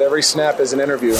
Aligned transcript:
Every 0.00 0.24
snap 0.24 0.58
is 0.58 0.72
an 0.72 0.80
interview. 0.80 1.14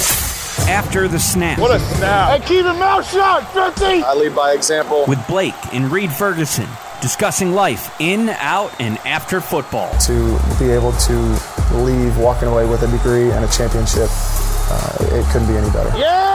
After 0.69 1.07
the 1.07 1.21
snap. 1.21 1.61
What 1.61 1.71
a 1.71 1.79
snap. 1.79 2.41
Hey, 2.41 2.41
keep 2.45 2.65
your 2.65 2.75
mouth 2.75 3.09
shut, 3.09 3.47
50. 3.53 4.03
I 4.03 4.15
lead 4.15 4.35
by 4.35 4.51
example. 4.51 5.05
With 5.07 5.25
Blake 5.29 5.55
and 5.73 5.93
Reid 5.93 6.11
Ferguson 6.11 6.67
discussing 7.01 7.53
life 7.53 7.95
in, 8.01 8.31
out, 8.31 8.73
and 8.81 8.99
after 9.07 9.41
football. 9.41 9.97
To 10.07 10.37
be 10.59 10.71
able 10.71 10.91
to 10.91 11.13
leave 11.85 12.19
walking 12.19 12.49
away 12.49 12.67
with 12.67 12.83
a 12.83 12.89
degree 12.89 13.31
and 13.31 13.45
a 13.45 13.49
championship, 13.49 14.09
uh, 14.11 14.97
it 15.03 15.25
couldn't 15.31 15.47
be 15.47 15.57
any 15.57 15.71
better. 15.71 15.97
Yeah! 15.97 16.35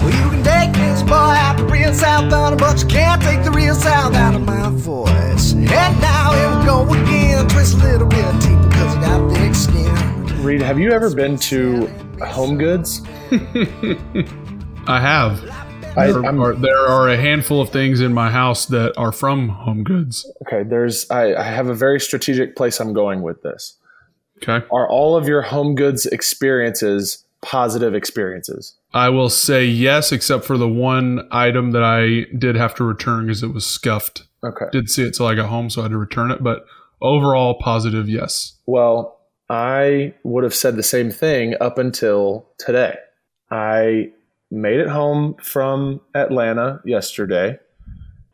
Well, 0.00 0.14
you 0.14 0.30
can 0.30 0.42
take 0.42 0.72
this 0.72 1.02
boy 1.02 1.12
out 1.12 1.58
the 1.58 1.64
real 1.66 1.92
South 1.92 2.30
Thunder, 2.30 2.56
but 2.56 2.80
you 2.80 2.88
can't 2.88 3.20
take 3.20 3.44
the 3.44 3.50
real 3.50 3.74
South 3.74 4.14
out 4.14 4.34
of 4.34 4.40
my 4.40 4.70
voice. 4.70 5.52
And 5.52 6.00
now 6.00 6.32
here 6.32 6.58
we 6.58 6.64
go 6.64 6.84
again, 7.02 7.46
twist 7.48 7.74
a 7.74 7.84
little 7.84 8.06
bit 8.06 8.40
deeper 8.40 8.66
because 8.66 8.96
I 8.96 9.00
got 9.02 9.30
thick 9.34 9.54
skin. 9.54 10.05
Reid, 10.38 10.62
have 10.62 10.78
you 10.78 10.92
ever 10.92 11.14
been 11.14 11.36
to 11.38 11.86
Home 12.24 12.56
Goods? 12.58 13.02
I 14.86 15.00
have. 15.00 15.42
I, 15.96 16.12
There 16.12 16.40
are, 16.40 16.54
there 16.54 16.86
are 16.86 17.08
a 17.08 17.16
handful 17.16 17.60
of 17.60 17.70
things 17.70 18.00
in 18.00 18.12
my 18.12 18.30
house 18.30 18.66
that 18.66 18.96
are 18.96 19.12
from 19.12 19.48
Home 19.48 19.82
Goods. 19.82 20.30
okay, 20.46 20.62
there's. 20.62 21.10
I, 21.10 21.34
I 21.34 21.42
have 21.42 21.68
a 21.68 21.74
very 21.74 21.98
strategic 21.98 22.54
place 22.54 22.78
I'm 22.80 22.92
going 22.92 23.22
with 23.22 23.42
this. 23.42 23.76
Okay. 24.42 24.64
Are 24.70 24.88
all 24.88 25.16
of 25.16 25.26
your 25.26 25.42
Home 25.42 25.74
Goods 25.74 26.06
experiences 26.06 27.24
positive 27.40 27.94
experiences? 27.94 28.74
I 28.92 29.08
will 29.08 29.30
say 29.30 29.64
yes, 29.64 30.12
except 30.12 30.44
for 30.44 30.58
the 30.58 30.68
one 30.68 31.26
item 31.30 31.72
that 31.72 31.82
I 31.82 32.26
did 32.36 32.56
have 32.56 32.74
to 32.76 32.84
return 32.84 33.26
because 33.26 33.42
it 33.42 33.54
was 33.54 33.66
scuffed. 33.66 34.24
Okay. 34.44 34.66
Did 34.70 34.90
see 34.90 35.04
it 35.04 35.14
till 35.14 35.26
I 35.26 35.34
got 35.34 35.48
home, 35.48 35.70
so 35.70 35.80
I 35.80 35.84
had 35.84 35.92
to 35.92 35.98
return 35.98 36.30
it. 36.30 36.42
But 36.42 36.66
overall, 37.00 37.58
positive 37.58 38.08
yes. 38.08 38.58
Well, 38.66 39.15
I 39.48 40.14
would 40.24 40.44
have 40.44 40.54
said 40.54 40.76
the 40.76 40.82
same 40.82 41.10
thing 41.10 41.54
up 41.60 41.78
until 41.78 42.46
today. 42.58 42.96
I 43.50 44.10
made 44.50 44.80
it 44.80 44.88
home 44.88 45.36
from 45.40 46.00
Atlanta 46.14 46.80
yesterday. 46.84 47.58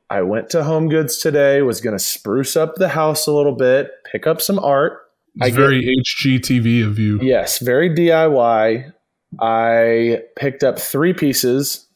I 0.08 0.22
went 0.22 0.50
to 0.50 0.62
Home 0.64 0.88
Goods 0.88 1.18
today, 1.18 1.62
was 1.62 1.80
going 1.80 1.96
to 1.96 2.02
spruce 2.02 2.56
up 2.56 2.74
the 2.76 2.88
house 2.88 3.26
a 3.26 3.32
little 3.32 3.54
bit, 3.54 3.90
pick 4.10 4.26
up 4.26 4.40
some 4.40 4.58
art. 4.58 4.98
It's 5.36 5.46
I 5.46 5.48
get- 5.50 5.56
very 5.56 5.96
HGTV 6.04 6.86
of 6.86 6.98
you. 6.98 7.18
Yes, 7.22 7.58
very 7.58 7.88
DIY. 7.88 8.92
I 9.40 10.22
picked 10.36 10.62
up 10.62 10.78
three 10.78 11.14
pieces 11.14 11.86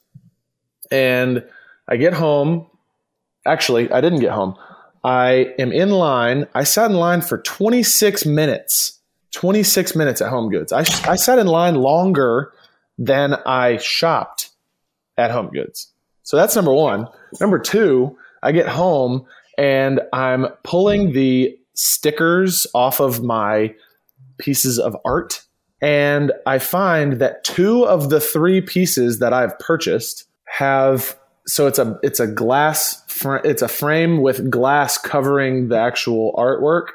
and 0.90 1.44
I 1.88 1.96
get 1.96 2.14
home. 2.14 2.66
Actually, 3.46 3.90
I 3.92 4.00
didn't 4.00 4.20
get 4.20 4.32
home. 4.32 4.56
I 5.04 5.54
am 5.58 5.70
in 5.72 5.90
line. 5.90 6.46
I 6.54 6.64
sat 6.64 6.90
in 6.90 6.96
line 6.96 7.20
for 7.20 7.38
26 7.38 8.24
minutes. 8.24 8.98
26 9.36 9.94
minutes 9.94 10.22
at 10.22 10.30
Home 10.30 10.48
Goods. 10.50 10.72
I, 10.72 10.80
I 11.06 11.16
sat 11.16 11.38
in 11.38 11.46
line 11.46 11.74
longer 11.74 12.54
than 12.96 13.34
I 13.44 13.76
shopped 13.76 14.48
at 15.18 15.30
Home 15.30 15.50
Goods. 15.50 15.92
So 16.22 16.38
that's 16.38 16.56
number 16.56 16.72
one. 16.72 17.06
Number 17.38 17.58
two, 17.58 18.16
I 18.42 18.52
get 18.52 18.66
home 18.66 19.26
and 19.58 20.00
I'm 20.14 20.46
pulling 20.62 21.12
the 21.12 21.54
stickers 21.74 22.66
off 22.74 22.98
of 22.98 23.22
my 23.22 23.74
pieces 24.38 24.78
of 24.78 24.96
art. 25.04 25.42
And 25.82 26.32
I 26.46 26.58
find 26.58 27.20
that 27.20 27.44
two 27.44 27.86
of 27.86 28.08
the 28.08 28.20
three 28.20 28.62
pieces 28.62 29.18
that 29.18 29.34
I've 29.34 29.58
purchased 29.58 30.24
have 30.46 31.14
so 31.46 31.66
it's 31.66 31.78
a 31.78 32.00
it's 32.02 32.20
a 32.20 32.26
glass 32.26 33.04
fr- 33.06 33.44
it's 33.44 33.60
a 33.60 33.68
frame 33.68 34.22
with 34.22 34.50
glass 34.50 34.96
covering 34.96 35.68
the 35.68 35.78
actual 35.78 36.32
artwork. 36.38 36.86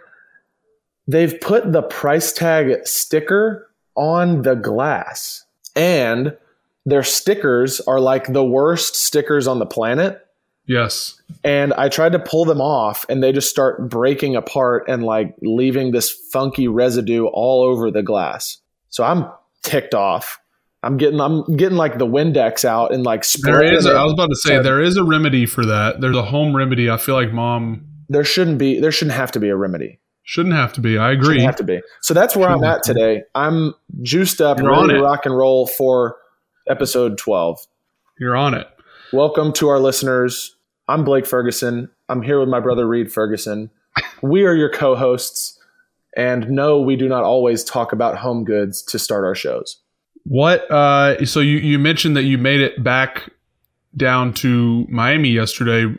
They've 1.08 1.40
put 1.42 1.72
the 1.72 1.82
price 1.82 2.32
tag 2.32 2.86
sticker 2.88 3.70
on 3.96 4.44
the 4.44 4.56
glass, 4.56 5.46
and 5.76 6.38
their 6.86 7.04
stickers 7.04 7.82
are 7.82 8.00
like 8.00 8.32
the 8.32 8.44
worst 8.46 8.96
stickers 8.96 9.48
on 9.48 9.60
the 9.60 9.66
planet 9.66 10.26
Yes. 10.66 11.22
and 11.44 11.74
I 11.74 11.90
tried 11.90 12.14
to 12.14 12.20
pull 12.20 12.46
them 12.46 12.62
off 12.62 13.06
and 13.10 13.22
they 13.22 13.32
just 13.32 13.50
start 13.50 13.90
breaking 13.90 14.36
apart 14.36 14.86
and 14.88 15.04
like 15.04 15.36
leaving 15.42 15.92
this 15.92 16.10
funky 16.32 16.68
residue 16.68 17.26
all 17.26 17.64
over 17.64 17.92
the 17.92 18.02
glass. 18.02 18.58
So 18.90 19.04
I'm 19.04 19.26
ticked 19.64 19.94
off. 19.94 20.40
I'm 20.82 20.98
getting 20.98 21.20
I'm 21.20 21.44
getting 21.58 21.78
like 21.78 22.00
the 22.00 22.08
Windex 22.08 22.64
out 22.66 22.94
and 22.94 23.04
like 23.04 23.26
There 23.44 23.62
is. 23.64 23.86
it. 23.86 23.96
I 23.96 24.04
was 24.04 24.14
about 24.14 24.30
to 24.30 24.36
say 24.38 24.56
So- 24.58 24.64
there 24.64 24.82
is 24.82 24.98
a 24.98 25.04
remedy 25.04 25.46
for 25.46 25.64
that. 25.66 26.00
There's 26.02 26.16
a 26.18 26.24
home 26.24 26.56
remedy. 26.56 26.90
I 26.90 26.98
feel 26.98 27.16
like 27.16 27.32
mom 27.34 27.86
there 28.10 28.24
shouldn't 28.24 28.58
be 28.58 28.80
there 28.80 28.92
shouldn't 28.92 29.16
have 29.18 29.32
to 29.34 29.40
be 29.40 29.50
a 29.50 29.56
remedy. 29.56 30.00
Shouldn't 30.24 30.56
have 30.56 30.74
to 30.74 30.82
be. 30.82 30.98
I 30.98 31.12
Shouldn't 31.12 31.24
agree. 31.28 31.42
have 31.44 31.56
to 31.58 31.64
be. 31.64 31.82
So 32.02 32.14
that's 32.14 32.36
where 32.36 32.50
I'm 32.50 32.60
Shouldn't 32.60 32.76
at 32.78 32.84
today. 32.84 33.24
I'm 33.36 33.74
juiced 34.02 34.40
up, 34.42 34.60
You're 34.60 34.74
on 34.74 34.88
ready 34.88 35.00
to 35.00 35.04
rock 35.04 35.26
and 35.26 35.36
roll 35.36 35.68
for 35.68 36.18
episode 36.70 37.18
12. 37.18 37.60
You're 38.20 38.36
on 38.36 38.54
it. 38.54 38.68
Welcome 39.12 39.52
to 39.54 39.68
our 39.70 39.80
listeners. 39.80 40.56
I'm 40.88 41.04
Blake 41.04 41.26
Ferguson. 41.26 41.90
I'm 42.08 42.22
here 42.22 42.40
with 42.40 42.50
my 42.50 42.60
brother 42.60 42.88
Reid 42.88 43.12
Ferguson. 43.12 43.70
We 44.22 44.46
are 44.46 44.54
your 44.54 44.70
co 44.72 44.96
hosts. 44.96 45.58
And 46.16 46.50
no, 46.50 46.80
we 46.80 46.96
do 46.96 47.08
not 47.08 47.24
always 47.24 47.64
talk 47.64 47.94
about 47.94 48.18
home 48.18 48.44
goods 48.44 48.82
to 48.84 49.00
start 49.00 49.24
our 49.24 49.36
shows. 49.36 49.78
What? 50.26 50.70
Uh, 50.70 51.26
so 51.26 51.40
you 51.40 51.58
you 51.58 51.80
mentioned 51.80 52.16
that 52.18 52.24
you 52.24 52.38
made 52.38 52.60
it 52.62 52.84
back 52.84 53.32
down 53.98 54.34
to 54.36 54.86
Miami 54.90 55.30
yesterday. 55.30 55.94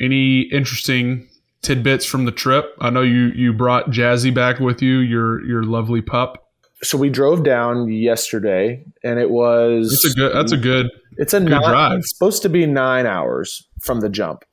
Any 0.00 0.42
interesting 0.42 1.28
tidbits 1.64 2.04
from 2.06 2.24
the 2.24 2.32
trip? 2.32 2.66
I 2.80 2.90
know 2.90 3.02
you 3.02 3.32
you 3.34 3.52
brought 3.52 3.90
Jazzy 3.90 4.32
back 4.32 4.60
with 4.60 4.80
you, 4.82 4.98
your 4.98 5.44
your 5.44 5.64
lovely 5.64 6.02
pup. 6.02 6.40
So 6.82 6.98
we 6.98 7.08
drove 7.08 7.44
down 7.44 7.90
yesterday 7.90 8.84
and 9.02 9.18
it 9.18 9.30
was 9.30 9.92
It's 9.92 10.14
a 10.14 10.16
good. 10.16 10.34
That's 10.34 10.52
a 10.52 10.56
good. 10.58 10.90
it's 11.16 11.32
a 11.32 11.40
good 11.40 11.48
nine, 11.48 11.62
drive. 11.62 11.98
it's 12.00 12.10
supposed 12.10 12.42
to 12.42 12.48
be 12.48 12.66
nine 12.66 13.06
hours 13.06 13.66
from 13.80 14.00
the 14.00 14.08
jump. 14.10 14.44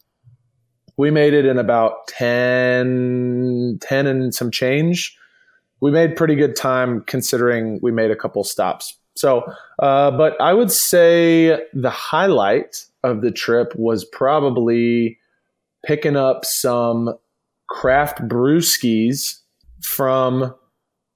We 0.98 1.10
made 1.12 1.34
it 1.34 1.46
in 1.46 1.58
about 1.58 2.08
10, 2.10 3.80
10 3.82 4.08
and 4.08 4.34
some 4.34 4.52
change. 4.52 5.18
We 5.82 5.90
made 5.92 6.16
pretty 6.16 6.36
good 6.36 6.56
time 6.56 7.02
considering 7.08 7.80
we 7.82 7.92
made 7.92 8.12
a 8.12 8.16
couple 8.16 8.44
stops. 8.44 8.96
So, 9.16 9.44
uh, 9.80 10.12
but 10.12 10.40
I 10.40 10.54
would 10.54 10.72
say 10.72 11.66
the 11.74 11.90
highlight 11.90 12.86
of 13.04 13.22
the 13.22 13.32
trip 13.32 13.74
was 13.76 14.06
probably 14.06 15.18
picking 15.86 16.16
up 16.16 16.46
some 16.46 17.14
craft 17.69 18.19
brewskis 18.28 19.40
from 19.81 20.53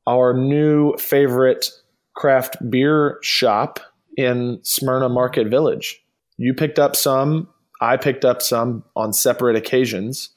our 0.07 0.33
new 0.33 0.95
favorite 0.97 1.69
craft 2.15 2.57
beer 2.69 3.17
shop 3.21 3.79
in 4.17 4.59
Smyrna 4.63 5.09
Market 5.09 5.47
Village. 5.47 6.01
You 6.37 6.53
picked 6.53 6.79
up 6.79 6.95
some, 6.95 7.47
I 7.81 7.97
picked 7.97 8.25
up 8.25 8.41
some 8.41 8.83
on 8.95 9.13
separate 9.13 9.55
occasions. 9.55 10.29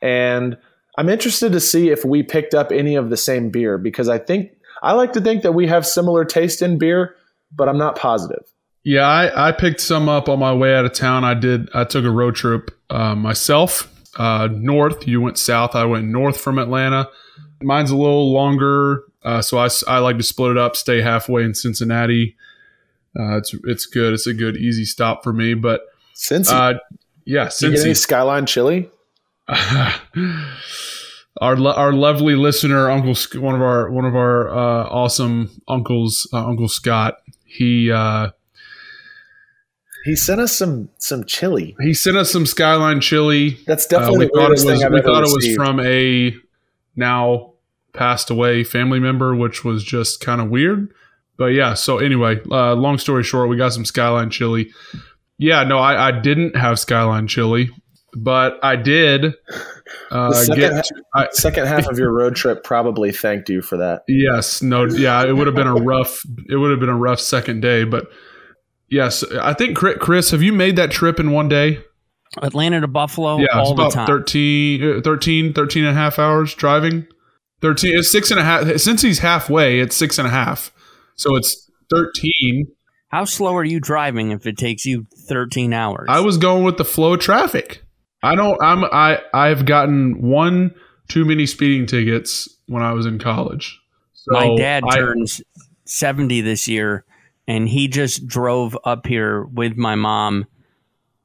And 0.00 0.56
I'm 0.98 1.08
interested 1.08 1.52
to 1.52 1.60
see 1.60 1.90
if 1.90 2.04
we 2.04 2.22
picked 2.22 2.54
up 2.54 2.70
any 2.70 2.94
of 2.94 3.10
the 3.10 3.16
same 3.16 3.50
beer 3.50 3.78
because 3.78 4.08
I 4.08 4.18
think 4.18 4.52
I 4.82 4.92
like 4.92 5.12
to 5.14 5.20
think 5.20 5.42
that 5.42 5.52
we 5.52 5.66
have 5.66 5.86
similar 5.86 6.24
taste 6.24 6.62
in 6.62 6.78
beer, 6.78 7.14
but 7.54 7.68
I'm 7.68 7.78
not 7.78 7.96
positive. 7.96 8.44
Yeah, 8.86 9.02
I, 9.02 9.48
I 9.48 9.50
picked 9.50 9.80
some 9.80 10.08
up 10.08 10.28
on 10.28 10.38
my 10.38 10.54
way 10.54 10.72
out 10.72 10.84
of 10.84 10.92
town. 10.92 11.24
I 11.24 11.34
did. 11.34 11.68
I 11.74 11.82
took 11.82 12.04
a 12.04 12.10
road 12.10 12.36
trip 12.36 12.70
uh, 12.88 13.16
myself 13.16 13.92
uh, 14.16 14.48
north. 14.52 15.08
You 15.08 15.20
went 15.20 15.38
south. 15.38 15.74
I 15.74 15.84
went 15.86 16.04
north 16.06 16.40
from 16.40 16.56
Atlanta. 16.56 17.08
Mine's 17.60 17.90
a 17.90 17.96
little 17.96 18.32
longer, 18.32 19.02
uh, 19.24 19.42
so 19.42 19.58
I 19.58 19.98
like 19.98 20.18
to 20.18 20.22
split 20.22 20.52
it 20.52 20.56
up. 20.56 20.76
Stay 20.76 21.00
halfway 21.00 21.42
in 21.42 21.52
Cincinnati. 21.52 22.36
Uh, 23.18 23.38
it's 23.38 23.52
it's 23.64 23.86
good. 23.86 24.12
It's 24.12 24.28
a 24.28 24.34
good 24.34 24.56
easy 24.56 24.84
stop 24.84 25.24
for 25.24 25.32
me. 25.32 25.54
But 25.54 25.80
Since 26.14 26.48
uh, 26.48 26.74
yeah, 27.24 27.50
you 27.60 27.70
get 27.72 27.80
any 27.80 27.90
Cincy. 27.90 27.96
Skyline 27.96 28.46
chili, 28.46 28.88
our 29.48 30.00
our 31.40 31.92
lovely 31.92 32.36
listener, 32.36 32.88
Uncle 32.88 33.16
one 33.40 33.56
of 33.56 33.62
our 33.62 33.90
one 33.90 34.04
of 34.04 34.14
our 34.14 34.48
uh, 34.48 34.84
awesome 34.84 35.50
uncles, 35.66 36.28
uh, 36.32 36.46
Uncle 36.46 36.68
Scott. 36.68 37.16
He 37.46 37.90
uh, 37.90 38.30
he 40.06 40.16
sent 40.16 40.40
us 40.40 40.56
some 40.56 40.88
some 40.98 41.24
chili. 41.24 41.76
he 41.80 41.92
sent 41.92 42.16
us 42.16 42.30
some 42.30 42.46
Skyline 42.46 43.00
chili. 43.00 43.58
That's 43.66 43.84
Uh, 43.86 43.98
definitely 43.98 44.18
we 44.20 44.24
the 44.26 44.30
thought 44.34 44.46
it 44.46 44.50
was 44.50 44.64
thing 44.64 44.82
I've 44.84 44.92
we 44.92 45.02
thought 45.02 45.18
it 45.18 45.34
was 45.34 45.36
received. 45.36 45.56
from 45.56 45.80
a 45.80 46.34
now 46.96 47.52
passed 47.92 48.30
away 48.30 48.64
family 48.64 49.00
member, 49.00 49.34
which 49.34 49.64
was 49.64 49.84
just 49.84 50.20
kind 50.20 50.40
of 50.40 50.48
weird. 50.50 50.92
But 51.38 51.46
yeah, 51.48 51.74
so 51.74 51.98
anyway, 51.98 52.40
uh, 52.50 52.74
long 52.74 52.96
story 52.98 53.22
short, 53.22 53.48
we 53.50 53.56
got 53.58 53.72
some 53.72 53.84
Skyline 53.84 54.30
chili. 54.30 54.70
Yeah, 55.38 55.64
no, 55.64 55.78
I, 55.78 56.08
I 56.08 56.12
didn't 56.20 56.56
have 56.56 56.78
Skyline 56.78 57.26
chili, 57.26 57.68
but 58.16 58.58
I 58.62 58.76
did 58.76 59.34
uh, 60.10 60.32
second, 60.32 60.56
get. 60.60 60.84
To, 60.86 60.94
I, 61.14 61.28
second 61.32 61.66
half 61.66 61.86
of 61.88 61.98
your 61.98 62.10
road 62.18 62.36
trip 62.36 62.64
probably 62.64 63.12
thanked 63.12 63.50
you 63.50 63.60
for 63.60 63.76
that. 63.76 64.02
yes, 64.08 64.62
no, 64.62 64.84
yeah, 64.86 65.26
it 65.26 65.32
would 65.32 65.46
have 65.46 65.56
been 65.56 65.66
a 65.66 65.74
rough. 65.74 66.22
It 66.48 66.56
would 66.56 66.70
have 66.70 66.80
been 66.80 66.88
a 66.88 66.96
rough 66.96 67.20
second 67.20 67.60
day, 67.60 67.84
but 67.84 68.06
yes, 68.88 69.24
I 69.40 69.52
think 69.54 69.76
Chri- 69.76 69.98
Chris, 69.98 70.30
have 70.30 70.42
you 70.42 70.52
made 70.52 70.76
that 70.76 70.90
trip 70.90 71.20
in 71.20 71.30
one 71.32 71.48
day? 71.48 71.80
Atlanta 72.42 72.80
to 72.80 72.88
Buffalo 72.88 73.38
yeah, 73.38 73.44
it's 73.44 73.54
all 73.56 73.74
the 73.74 73.88
time. 73.88 74.06
13, 74.06 74.98
uh, 74.98 75.00
13, 75.02 75.52
13 75.52 75.84
and 75.84 75.96
a 75.96 75.98
half 76.00 76.18
hours 76.18 76.54
driving. 76.54 77.06
13. 77.62 77.96
It's 77.98 78.10
six 78.10 78.30
and 78.30 78.38
a 78.38 78.44
half. 78.44 78.78
Since 78.78 79.02
he's 79.02 79.20
halfway, 79.20 79.80
it's 79.80 79.96
six 79.96 80.18
and 80.18 80.26
a 80.26 80.30
half. 80.30 80.72
So 81.14 81.36
it's 81.36 81.70
13. 81.90 82.66
How 83.08 83.24
slow 83.24 83.56
are 83.56 83.64
you 83.64 83.80
driving 83.80 84.32
if 84.32 84.46
it 84.46 84.58
takes 84.58 84.84
you 84.84 85.06
13 85.28 85.72
hours? 85.72 86.06
I 86.10 86.20
was 86.20 86.36
going 86.36 86.64
with 86.64 86.76
the 86.76 86.84
flow 86.84 87.14
of 87.14 87.20
traffic. 87.20 87.82
I 88.22 88.34
don't. 88.34 88.60
I'm. 88.60 88.84
I. 88.84 89.20
I've 89.32 89.64
gotten 89.64 90.20
one 90.20 90.74
too 91.08 91.24
many 91.24 91.46
speeding 91.46 91.86
tickets 91.86 92.48
when 92.66 92.82
I 92.82 92.92
was 92.92 93.06
in 93.06 93.18
college. 93.18 93.80
So 94.14 94.32
My 94.32 94.54
dad 94.56 94.82
I- 94.86 94.96
turns 94.96 95.40
70 95.84 96.40
this 96.42 96.66
year, 96.66 97.04
and 97.48 97.68
he 97.68 97.88
just 97.88 98.26
drove 98.26 98.76
up 98.84 99.06
here 99.06 99.44
with 99.44 99.76
my 99.76 99.94
mom, 99.94 100.46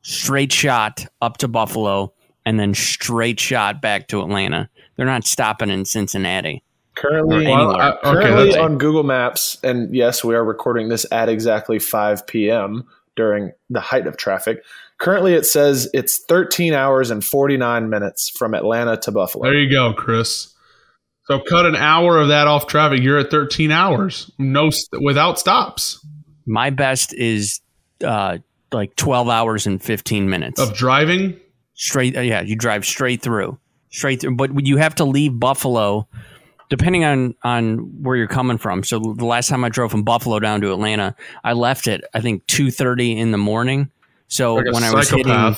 straight 0.01 0.51
shot 0.51 1.05
up 1.21 1.37
to 1.37 1.47
Buffalo, 1.47 2.13
and 2.45 2.59
then 2.59 2.73
straight 2.73 3.39
shot 3.39 3.81
back 3.81 4.07
to 4.09 4.21
Atlanta. 4.21 4.69
They're 4.95 5.05
not 5.05 5.23
stopping 5.25 5.69
in 5.69 5.85
Cincinnati. 5.85 6.63
Currently, 6.95 7.35
Or 7.35 7.39
anywhere. 7.41 7.75
Uh, 7.81 7.97
I- 8.03 8.11
currently 8.13 8.45
that's- 8.47 8.57
on 8.63 8.77
Google 8.77 9.03
Maps, 9.03 9.57
and 9.63 9.93
yes, 9.95 10.23
we 10.23 10.35
are 10.35 10.43
recording 10.43 10.89
this 10.89 11.05
at 11.11 11.29
exactly 11.29 11.79
5 11.79 12.27
p.m. 12.27 12.83
during 13.15 13.51
the 13.69 13.79
height 13.79 14.07
of 14.07 14.17
traffic. 14.17 14.63
Currently, 14.99 15.33
it 15.33 15.45
says 15.45 15.89
it's 15.93 16.23
13 16.27 16.73
hours 16.73 17.09
and 17.09 17.23
49 17.25 17.89
minutes 17.89 18.29
from 18.37 18.53
Atlanta 18.53 18.97
to 18.97 19.11
Buffalo. 19.11 19.45
There 19.45 19.59
you 19.59 19.69
go, 19.71 19.93
Chris. 19.93 20.53
So 21.25 21.39
cut 21.39 21.65
an 21.65 21.75
hour 21.75 22.19
of 22.19 22.27
that 22.27 22.47
off 22.47 22.67
traffic. 22.67 23.01
You're 23.01 23.17
at 23.19 23.31
13 23.31 23.71
hours, 23.71 24.29
no 24.37 24.69
without 25.01 25.39
stops 25.39 26.05
My 26.45 26.69
best 26.69 27.13
is 27.13 27.61
uh, 28.03 28.39
like 28.71 28.95
12 28.95 29.29
hours 29.29 29.67
and 29.67 29.81
15 29.81 30.29
minutes. 30.29 30.59
of 30.59 30.73
driving. 30.73 31.39
straight 31.73 32.17
uh, 32.17 32.21
yeah 32.21 32.41
you 32.41 32.55
drive 32.55 32.85
straight 32.85 33.21
through. 33.21 33.57
Straight 33.89 34.21
through 34.21 34.35
but 34.35 34.65
you 34.65 34.77
have 34.77 34.95
to 34.95 35.05
leave 35.05 35.39
buffalo 35.39 36.07
depending 36.69 37.03
on 37.03 37.35
on 37.43 37.77
where 38.01 38.15
you're 38.15 38.27
coming 38.27 38.57
from. 38.57 38.83
So 38.83 38.99
the 38.99 39.25
last 39.25 39.49
time 39.49 39.63
i 39.63 39.69
drove 39.69 39.91
from 39.91 40.03
buffalo 40.03 40.39
down 40.39 40.61
to 40.61 40.71
atlanta 40.71 41.15
i 41.43 41.53
left 41.53 41.87
at 41.87 42.03
i 42.13 42.21
think 42.21 42.45
2.30 42.47 43.17
in 43.17 43.31
the 43.31 43.37
morning. 43.37 43.91
So 44.27 44.55
Like 44.55 44.73
when 44.73 44.83
i 44.83 44.93
was 44.93 45.09
hitting 45.09 45.55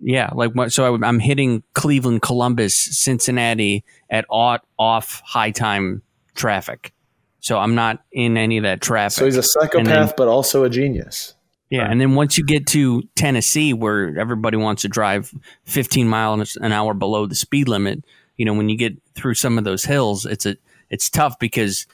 yeah 0.00 0.30
like 0.32 0.52
so 0.70 0.94
I, 0.94 1.06
i'm 1.06 1.18
hitting 1.18 1.62
cleveland 1.74 2.22
columbus 2.22 2.76
cincinnati 2.76 3.84
at 4.08 4.24
off 4.30 5.22
high 5.26 5.50
time 5.50 6.02
traffic 6.34 6.92
so 7.40 7.58
i'm 7.58 7.74
not 7.74 8.02
in 8.12 8.36
any 8.36 8.56
of 8.58 8.62
that 8.64 8.80
traffic 8.80 9.18
So 9.18 9.24
he's 9.24 9.36
a 9.36 9.42
psychopath, 9.42 9.84
then- 9.86 10.12
but 10.16 10.28
also 10.28 10.64
a 10.64 10.70
genius. 10.70 11.34
yeah, 11.70 11.90
and 11.90 12.00
then 12.00 12.14
once 12.14 12.38
you 12.38 12.44
get 12.44 12.66
to 12.68 13.02
Tennessee, 13.14 13.72
where 13.74 14.18
everybody 14.18 14.56
wants 14.56 14.82
to 14.82 14.88
drive 14.88 15.32
15 15.64 16.08
miles 16.08 16.56
an 16.56 16.72
hour 16.72 16.94
below 16.94 17.26
the 17.26 17.34
speed 17.34 17.68
limit, 17.68 18.02
you 18.36 18.44
know, 18.44 18.54
when 18.54 18.68
you 18.68 18.76
get 18.76 18.96
through 19.14 19.34
some 19.34 19.58
of 19.58 19.64
those 19.64 19.84
hills, 19.84 20.24
it's 20.24 20.46
a 20.46 20.56
it's 20.90 21.10
tough 21.10 21.38
because 21.38 21.86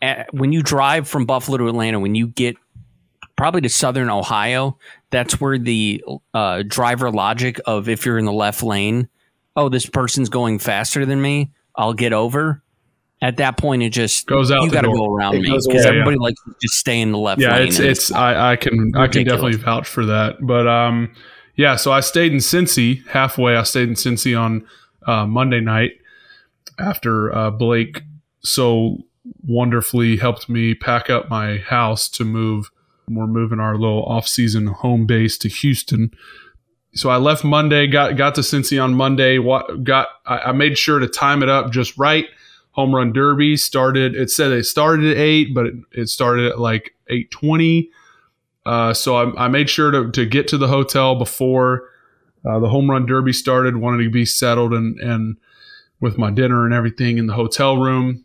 uh 0.00 0.24
when 0.30 0.52
you 0.52 0.62
drive 0.62 1.08
from 1.08 1.26
Buffalo 1.26 1.56
to 1.58 1.68
Atlanta, 1.68 1.98
when 1.98 2.14
you 2.14 2.26
get 2.28 2.56
probably 3.36 3.60
to 3.62 3.68
Southern 3.68 4.08
Ohio, 4.10 4.76
that's 5.10 5.40
where 5.40 5.58
the 5.58 6.04
uh, 6.34 6.62
driver 6.66 7.10
logic 7.10 7.58
of 7.66 7.88
if 7.88 8.04
you're 8.06 8.18
in 8.18 8.24
the 8.26 8.32
left 8.32 8.62
lane, 8.62 9.08
oh, 9.56 9.68
this 9.68 9.86
person's 9.86 10.28
going 10.28 10.58
faster 10.60 11.04
than 11.06 11.20
me, 11.20 11.50
I'll 11.74 11.94
get 11.94 12.12
over. 12.12 12.62
At 13.22 13.36
that 13.38 13.56
point, 13.56 13.82
it 13.82 13.90
just 13.90 14.26
Goes 14.26 14.50
out 14.50 14.62
You 14.64 14.70
got 14.70 14.82
to 14.82 14.88
go 14.92 15.06
around 15.10 15.36
It 15.36 15.42
me 15.42 15.48
goes 15.48 15.66
because 15.66 15.84
away. 15.86 15.90
everybody 15.94 16.16
likes 16.18 16.42
to 16.44 16.54
just 16.60 16.74
stay 16.74 17.00
in 17.00 17.12
the 17.12 17.18
left 17.18 17.40
Yeah, 17.40 17.54
lane. 17.56 17.68
it's 17.68 17.78
and 17.78 17.88
it's 17.88 18.12
I, 18.12 18.52
I 18.52 18.56
can 18.56 18.92
I 18.96 19.06
can 19.06 19.24
definitely 19.24 19.54
vouch 19.56 19.88
for 19.88 20.04
that. 20.06 20.36
But 20.44 20.66
um, 20.66 21.14
yeah. 21.56 21.76
So 21.76 21.92
I 21.92 22.00
stayed 22.00 22.32
in 22.32 22.38
Cincy 22.38 23.06
halfway. 23.08 23.56
I 23.56 23.62
stayed 23.62 23.88
in 23.88 23.94
Cincy 23.94 24.38
on 24.38 24.66
uh, 25.06 25.24
Monday 25.26 25.60
night 25.60 25.92
after 26.78 27.34
uh, 27.34 27.50
Blake 27.50 28.02
so 28.40 28.98
wonderfully 29.46 30.16
helped 30.16 30.48
me 30.48 30.74
pack 30.74 31.08
up 31.08 31.30
my 31.30 31.58
house 31.58 32.08
to 32.10 32.24
move. 32.24 32.70
We're 33.08 33.26
moving 33.26 33.60
our 33.60 33.76
little 33.76 34.04
off-season 34.04 34.66
home 34.68 35.06
base 35.06 35.36
to 35.38 35.48
Houston. 35.48 36.12
So 36.94 37.08
I 37.10 37.16
left 37.16 37.44
Monday, 37.44 37.86
got 37.86 38.16
got 38.16 38.34
to 38.34 38.40
Cincy 38.40 38.82
on 38.82 38.94
Monday. 38.94 39.38
What 39.38 39.84
got 39.84 40.08
I, 40.26 40.38
I 40.38 40.52
made 40.52 40.76
sure 40.76 40.98
to 40.98 41.06
time 41.06 41.42
it 41.42 41.48
up 41.48 41.70
just 41.70 41.96
right. 41.96 42.26
Home 42.72 42.94
run 42.94 43.12
derby 43.12 43.56
started. 43.58 44.14
It 44.14 44.30
said 44.30 44.50
it 44.50 44.64
started 44.64 45.10
at 45.10 45.18
eight, 45.18 45.54
but 45.54 45.66
it, 45.92 46.08
started 46.08 46.52
at 46.52 46.58
like 46.58 46.94
eight 47.08 47.30
twenty. 47.30 47.90
Uh, 48.64 48.94
so 48.94 49.16
I, 49.16 49.44
I 49.44 49.48
made 49.48 49.68
sure 49.68 49.90
to, 49.90 50.10
to 50.10 50.24
get 50.24 50.48
to 50.48 50.56
the 50.56 50.68
hotel 50.68 51.14
before 51.14 51.88
uh, 52.48 52.58
the 52.60 52.70
home 52.70 52.90
run 52.90 53.04
derby 53.04 53.34
started. 53.34 53.76
Wanted 53.76 54.04
to 54.04 54.10
be 54.10 54.24
settled 54.24 54.72
and 54.72 54.98
and 55.00 55.36
with 56.00 56.16
my 56.16 56.30
dinner 56.30 56.64
and 56.64 56.72
everything 56.72 57.18
in 57.18 57.26
the 57.26 57.34
hotel 57.34 57.76
room. 57.76 58.24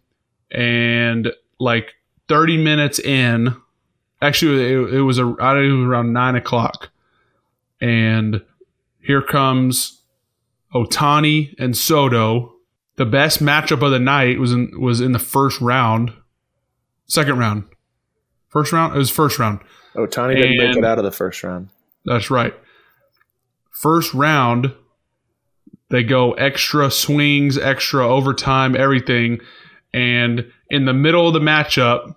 And 0.50 1.34
like 1.60 1.96
thirty 2.30 2.56
minutes 2.56 3.00
in, 3.00 3.54
actually 4.22 4.64
it, 4.64 4.94
it 4.94 5.02
was 5.02 5.20
a, 5.20 5.36
I 5.42 5.54
don't 5.54 5.84
know, 5.84 5.90
around 5.90 6.14
nine 6.14 6.36
o'clock, 6.36 6.90
and 7.82 8.42
here 9.02 9.22
comes 9.22 10.02
Ohtani 10.74 11.54
and 11.60 11.76
Soto. 11.76 12.54
The 12.98 13.06
best 13.06 13.42
matchup 13.42 13.84
of 13.84 13.92
the 13.92 14.00
night 14.00 14.40
was 14.40 14.52
in 14.52 14.80
was 14.80 15.02
in 15.02 15.12
the 15.12 15.20
first 15.20 15.62
round, 15.62 16.14
second 17.08 17.38
round, 17.38 17.64
first 18.50 18.74
round. 18.74 18.96
It 18.96 18.98
was 18.98 19.12
first 19.12 19.40
round. 19.40 19.60
Oh, 19.96 20.06
Ohtani 20.06 20.36
didn't 20.36 20.58
make 20.58 20.76
it 20.76 20.84
out 20.84 20.98
of 20.98 21.04
the 21.04 21.12
first 21.12 21.44
round. 21.44 21.70
That's 22.06 22.30
right. 22.30 22.54
First 23.72 24.14
round, 24.14 24.74
they 25.90 26.04
go 26.04 26.34
extra 26.34 26.90
swings, 26.90 27.58
extra 27.58 28.08
overtime, 28.08 28.76
everything. 28.76 29.40
And 29.94 30.52
in 30.70 30.86
the 30.86 30.94
middle 30.94 31.28
of 31.28 31.34
the 31.34 31.40
matchup, 31.40 32.16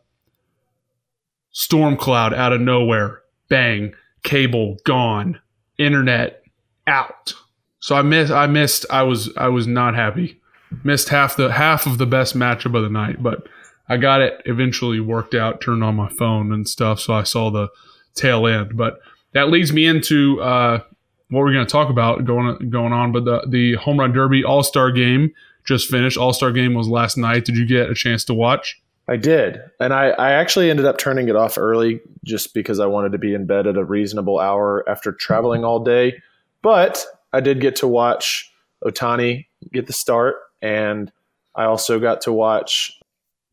storm 1.52 1.96
cloud 1.96 2.34
out 2.34 2.52
of 2.52 2.60
nowhere. 2.60 3.22
Bang. 3.48 3.94
Cable 4.22 4.76
gone. 4.84 5.40
Internet 5.78 6.42
out. 6.86 7.34
So 7.78 7.94
I 7.94 8.02
missed 8.02 8.32
I 8.32 8.46
missed 8.46 8.86
I 8.90 9.02
was 9.02 9.34
I 9.36 9.48
was 9.48 9.66
not 9.66 9.94
happy. 9.94 10.39
Missed 10.84 11.08
half 11.08 11.36
the 11.36 11.52
half 11.52 11.86
of 11.86 11.98
the 11.98 12.06
best 12.06 12.36
matchup 12.36 12.76
of 12.76 12.82
the 12.82 12.90
night, 12.90 13.22
but 13.22 13.48
I 13.88 13.96
got 13.96 14.20
it 14.20 14.40
eventually 14.44 15.00
worked 15.00 15.34
out, 15.34 15.60
turned 15.60 15.82
on 15.82 15.96
my 15.96 16.08
phone 16.08 16.52
and 16.52 16.68
stuff, 16.68 17.00
so 17.00 17.12
I 17.12 17.24
saw 17.24 17.50
the 17.50 17.68
tail 18.14 18.46
end. 18.46 18.76
But 18.76 19.00
that 19.32 19.48
leads 19.48 19.72
me 19.72 19.86
into 19.86 20.40
uh, 20.40 20.82
what 21.28 21.40
we're 21.40 21.52
going 21.52 21.66
to 21.66 21.70
talk 21.70 21.90
about 21.90 22.24
going 22.24 22.70
going 22.70 22.92
on. 22.92 23.10
But 23.12 23.24
the 23.24 23.44
the 23.48 23.74
home 23.74 23.98
run 23.98 24.12
derby 24.12 24.44
All 24.44 24.62
Star 24.62 24.92
game 24.92 25.32
just 25.64 25.88
finished. 25.88 26.16
All 26.16 26.32
Star 26.32 26.52
game 26.52 26.74
was 26.74 26.88
last 26.88 27.16
night. 27.16 27.44
Did 27.44 27.56
you 27.56 27.66
get 27.66 27.90
a 27.90 27.94
chance 27.94 28.24
to 28.26 28.34
watch? 28.34 28.80
I 29.08 29.16
did. 29.16 29.60
And 29.80 29.92
I, 29.92 30.10
I 30.10 30.32
actually 30.32 30.70
ended 30.70 30.86
up 30.86 30.96
turning 30.96 31.28
it 31.28 31.34
off 31.34 31.58
early 31.58 32.00
just 32.24 32.54
because 32.54 32.78
I 32.78 32.86
wanted 32.86 33.10
to 33.10 33.18
be 33.18 33.34
in 33.34 33.44
bed 33.44 33.66
at 33.66 33.76
a 33.76 33.84
reasonable 33.84 34.38
hour 34.38 34.88
after 34.88 35.10
traveling 35.10 35.64
all 35.64 35.82
day. 35.82 36.14
But 36.62 37.04
I 37.32 37.40
did 37.40 37.60
get 37.60 37.74
to 37.76 37.88
watch 37.88 38.48
Ohtani 38.84 39.46
get 39.72 39.88
the 39.88 39.92
start. 39.92 40.36
And 40.62 41.10
I 41.54 41.64
also 41.64 41.98
got 41.98 42.20
to 42.22 42.32
watch 42.32 42.98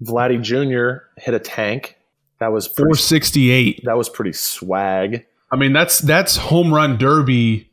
Vladdy 0.04 0.42
Jr. 0.42 1.06
hit 1.18 1.34
a 1.34 1.40
tank. 1.40 1.98
That 2.40 2.52
was 2.52 2.68
Four 2.68 2.88
pretty, 2.88 3.02
sixty 3.02 3.50
eight. 3.50 3.82
that 3.86 3.98
was 3.98 4.10
pretty 4.10 4.34
swag. 4.34 5.26
I 5.52 5.56
mean 5.56 5.74
that's 5.74 6.00
that's 6.00 6.36
home 6.36 6.74
run 6.74 6.98
derby 6.98 7.70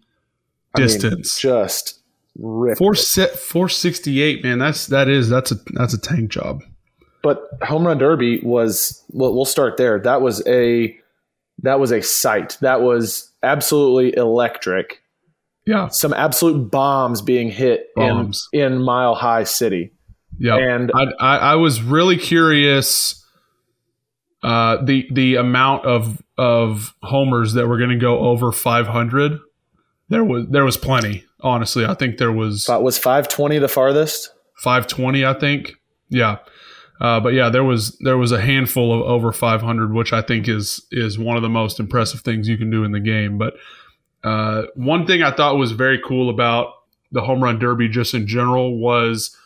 I 0.75 0.81
mean, 0.81 0.89
distance. 0.89 1.39
just 1.39 2.01
ripped. 2.39 2.79
Four 2.79 2.95
set 2.95 3.37
four 3.37 3.69
sixty 3.69 4.23
eight. 4.23 4.43
Man, 4.43 4.59
that's 4.59 4.87
that 4.87 5.09
is 5.09 5.29
that's 5.29 5.53
a 5.53 5.57
that's 5.75 5.93
a 5.93 6.01
tank 6.01 6.31
job. 6.31 6.63
But 7.23 7.43
home 7.63 7.87
run 7.87 7.99
derby 7.99 8.41
was 8.43 9.03
well, 9.11 9.35
we'll 9.35 9.45
start 9.45 9.77
there. 9.77 9.99
That 9.99 10.23
was 10.23 10.47
a 10.47 10.97
that 11.63 11.79
was 11.79 11.93
a 11.93 12.03
sight. 12.03 12.57
That 12.63 12.81
was 12.81 13.31
absolutely 13.43 14.17
electric. 14.17 15.03
Yeah, 15.67 15.89
Some 15.89 16.13
absolute 16.13 16.71
bombs 16.71 17.23
being 17.23 17.51
hit 17.51 17.87
Bombs. 17.97 18.49
in 18.53 18.61
in 18.75 18.83
Mile 18.83 19.15
High 19.15 19.45
City. 19.45 19.93
yeah. 20.39 20.57
And 20.57 20.93
I, 20.95 21.05
I 21.19 21.37
I 21.37 21.55
was 21.55 21.83
really 21.83 22.17
curious. 22.19 23.21
Uh, 24.43 24.85
the 24.85 25.07
the 25.11 25.37
amount 25.37 25.87
of 25.87 26.21
of 26.37 26.95
homers 27.03 27.55
that 27.55 27.67
were 27.67 27.79
going 27.79 27.89
to 27.91 27.97
go 27.97 28.19
over 28.19 28.53
500 28.53 29.39
there 30.11 30.23
was 30.23 30.45
there 30.51 30.65
was 30.67 30.77
plenty 30.77 31.25
honestly 31.41 31.87
i 31.87 31.95
think 31.95 32.19
there 32.19 32.33
was 32.33 32.67
was 32.69 32.99
520 32.99 33.59
the 33.59 33.69
farthest. 33.69 34.31
520 34.59 35.25
i 35.25 35.33
think 35.33 35.75
yeah 36.11 36.39
uh, 37.01 37.21
but 37.21 37.33
yeah 37.33 37.49
there 37.49 37.65
was 37.65 37.97
there 38.01 38.19
was 38.19 38.33
a 38.33 38.41
handful 38.41 38.93
of 38.93 39.01
over 39.09 39.33
500 39.33 39.95
which 39.95 40.13
i 40.13 40.21
think 40.21 40.47
is 40.47 40.85
is 40.91 41.19
one 41.19 41.37
of 41.37 41.43
the 41.43 41.49
most 41.49 41.81
impressive 41.81 42.21
things 42.21 42.47
you 42.47 42.59
can 42.59 42.69
do 42.69 42.85
in 42.85 42.93
the 42.93 43.01
game 43.01 43.39
but 43.39 43.55
uh, 44.25 44.63
one 44.75 45.07
thing 45.07 45.23
i 45.23 45.31
thought 45.31 45.57
was 45.57 45.73
very 45.73 46.01
cool 46.05 46.31
about 46.31 46.75
the 47.13 47.23
home 47.23 47.43
run 47.43 47.59
derby 47.59 47.89
just 47.89 48.15
in 48.15 48.27
general 48.27 48.79
was 48.79 49.37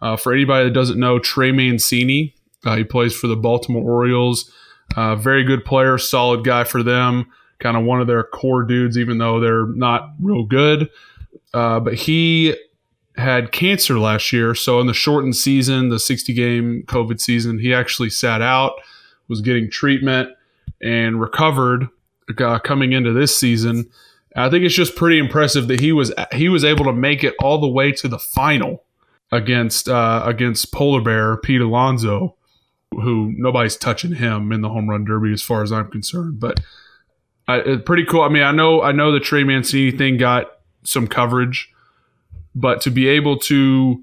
uh, 0.00 0.16
for 0.16 0.32
anybody 0.32 0.64
that 0.64 0.74
doesn't 0.74 0.98
know 0.98 1.18
trey 1.18 1.52
mancini 1.52 2.34
uh, 2.64 2.76
he 2.76 2.84
plays 2.84 3.14
for 3.14 3.26
the 3.26 3.36
baltimore 3.36 3.82
orioles 3.82 4.50
uh, 4.96 5.14
very 5.14 5.44
good 5.44 5.64
player 5.64 5.98
solid 5.98 6.44
guy 6.44 6.64
for 6.64 6.82
them 6.82 7.30
kind 7.58 7.76
of 7.76 7.84
one 7.84 8.00
of 8.00 8.06
their 8.06 8.22
core 8.22 8.62
dudes 8.62 8.96
even 8.96 9.18
though 9.18 9.40
they're 9.40 9.66
not 9.66 10.14
real 10.20 10.44
good 10.44 10.88
uh, 11.54 11.80
but 11.80 11.94
he 11.94 12.54
had 13.18 13.52
cancer 13.52 13.98
last 13.98 14.32
year. 14.32 14.54
So 14.54 14.80
in 14.80 14.86
the 14.86 14.94
shortened 14.94 15.36
season, 15.36 15.88
the 15.88 15.98
60 15.98 16.32
game 16.32 16.84
COVID 16.86 17.20
season, 17.20 17.58
he 17.58 17.74
actually 17.74 18.10
sat 18.10 18.40
out, 18.40 18.74
was 19.28 19.40
getting 19.40 19.70
treatment, 19.70 20.30
and 20.80 21.20
recovered 21.20 21.88
uh, 22.38 22.58
coming 22.60 22.92
into 22.92 23.12
this 23.12 23.36
season. 23.36 23.90
I 24.36 24.50
think 24.50 24.64
it's 24.64 24.74
just 24.74 24.96
pretty 24.96 25.18
impressive 25.18 25.68
that 25.68 25.80
he 25.80 25.92
was 25.92 26.12
he 26.32 26.48
was 26.48 26.64
able 26.64 26.84
to 26.84 26.92
make 26.92 27.24
it 27.24 27.34
all 27.40 27.58
the 27.60 27.68
way 27.68 27.92
to 27.92 28.08
the 28.08 28.18
final 28.18 28.84
against 29.32 29.88
uh, 29.88 30.22
against 30.24 30.72
Polar 30.72 31.00
Bear 31.00 31.36
Pete 31.36 31.60
Alonso, 31.60 32.36
who 32.92 33.32
nobody's 33.36 33.76
touching 33.76 34.14
him 34.14 34.52
in 34.52 34.60
the 34.60 34.68
home 34.68 34.88
run 34.88 35.04
derby 35.04 35.32
as 35.32 35.42
far 35.42 35.62
as 35.62 35.72
I'm 35.72 35.90
concerned. 35.90 36.40
But 36.40 36.60
I, 37.46 37.76
pretty 37.84 38.04
cool. 38.04 38.22
I 38.22 38.28
mean, 38.28 38.42
I 38.42 38.52
know 38.52 38.82
I 38.82 38.92
know 38.92 39.12
the 39.12 39.20
Trey 39.20 39.44
Mancini 39.44 39.90
thing 39.90 40.18
got 40.18 40.46
some 40.84 41.06
coverage, 41.06 41.72
but 42.54 42.80
to 42.82 42.90
be 42.90 43.08
able 43.08 43.38
to 43.40 44.02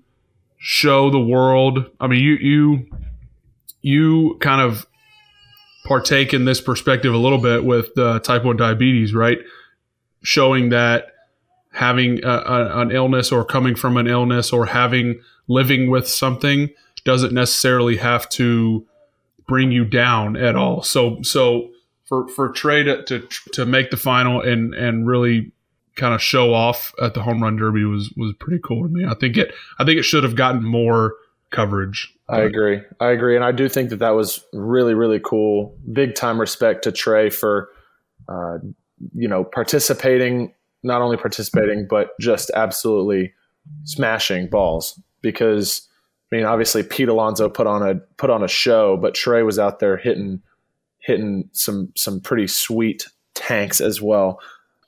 show 0.58 1.10
the 1.12 1.20
world, 1.20 1.86
I 2.00 2.08
mean, 2.08 2.22
you 2.22 2.34
you 2.36 2.88
you 3.82 4.38
kind 4.41 4.62
of 4.62 4.88
partake 5.86 6.34
in 6.34 6.46
this 6.46 6.60
perspective 6.60 7.13
a 7.13 7.17
little 7.17 7.38
bit 7.38 7.63
with 7.63 7.96
uh, 8.00 8.20
type 8.22 8.44
1 8.44 8.58
diabetes, 8.58 9.13
right? 9.13 9.38
Showing 10.25 10.70
that 10.70 11.12
having 11.72 12.24
a, 12.24 12.29
a, 12.29 12.82
an 12.82 12.91
illness 12.91 13.32
or 13.32 13.46
coming 13.46 13.75
from 13.75 13.98
an 13.98 14.08
illness 14.08 14.51
or 14.51 14.65
having 14.65 15.22
living 15.48 15.89
with 15.89 16.08
something 16.08 16.70
doesn't 17.03 17.34
necessarily 17.34 17.98
have 17.98 18.27
to 18.29 18.88
bring 19.48 19.72
you 19.72 19.86
down 19.86 20.36
at 20.36 20.55
all. 20.55 20.82
So, 20.82 21.22
so 21.22 21.70
for, 22.05 22.27
for 22.29 22.50
Trey 22.50 22.84
to, 22.84 23.03
to, 23.03 23.27
to 23.53 23.65
make 23.65 23.91
the 23.91 23.98
final 23.98 24.41
and, 24.41 24.74
and 24.74 25.05
really 25.05 25.51
kind 25.96 26.15
of 26.15 26.22
show 26.22 26.53
off 26.53 26.94
at 27.01 27.13
the 27.13 27.22
home 27.22 27.44
run 27.44 27.58
derby 27.58 27.84
was, 27.84 28.12
was 28.17 28.34
pretty 28.39 28.60
cool 28.63 28.84
to 28.84 28.89
me. 28.89 29.05
I 29.05 29.13
think 29.13 29.38
it, 29.38 29.53
I 29.77 29.86
think 29.86 30.00
it 30.00 30.03
should 30.03 30.24
have 30.24 30.36
gotten 30.36 30.63
more 30.63 31.13
coverage. 31.51 32.13
I 32.27 32.39
agree. 32.41 32.82
I 33.00 33.12
agree. 33.12 33.36
And 33.36 33.46
I 33.46 33.51
do 33.51 33.70
think 33.70 33.91
that 33.91 34.00
that 34.00 34.15
was 34.15 34.44
really, 34.51 34.96
really 34.96 35.20
cool. 35.24 35.77
Big 35.94 36.15
time 36.15 36.39
respect 36.39 36.86
to 36.86 36.91
Trey 36.91 37.29
for, 37.29 37.70
uh, 38.27 38.58
you 39.13 39.27
know, 39.27 39.43
participating, 39.43 40.53
not 40.83 41.01
only 41.01 41.17
participating, 41.17 41.87
but 41.89 42.09
just 42.19 42.51
absolutely 42.55 43.33
smashing 43.83 44.47
balls 44.49 44.99
because 45.21 45.87
I 46.31 46.37
mean, 46.37 46.45
obviously 46.45 46.83
Pete 46.83 47.07
Alonso 47.09 47.49
put 47.49 47.67
on 47.67 47.87
a, 47.87 47.95
put 48.17 48.29
on 48.29 48.43
a 48.43 48.47
show, 48.47 48.97
but 48.97 49.13
Trey 49.13 49.43
was 49.43 49.59
out 49.59 49.79
there 49.79 49.97
hitting, 49.97 50.41
hitting 50.99 51.49
some, 51.51 51.91
some 51.95 52.19
pretty 52.19 52.47
sweet 52.47 53.05
tanks 53.35 53.79
as 53.79 54.01
well. 54.01 54.39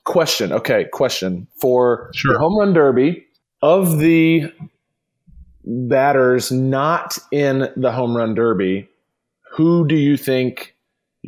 Question. 0.04 0.52
Okay. 0.52 0.86
Question 0.92 1.46
for 1.60 2.10
Sure. 2.14 2.32
the 2.34 2.38
home 2.38 2.56
run 2.58 2.72
derby 2.72 3.24
of 3.62 3.98
the 3.98 4.52
batters 5.64 6.50
not 6.50 7.18
in 7.30 7.68
the 7.76 7.92
home 7.92 8.16
run 8.16 8.34
derby, 8.34 8.88
who 9.50 9.86
do 9.86 9.96
you 9.96 10.16
think 10.16 10.74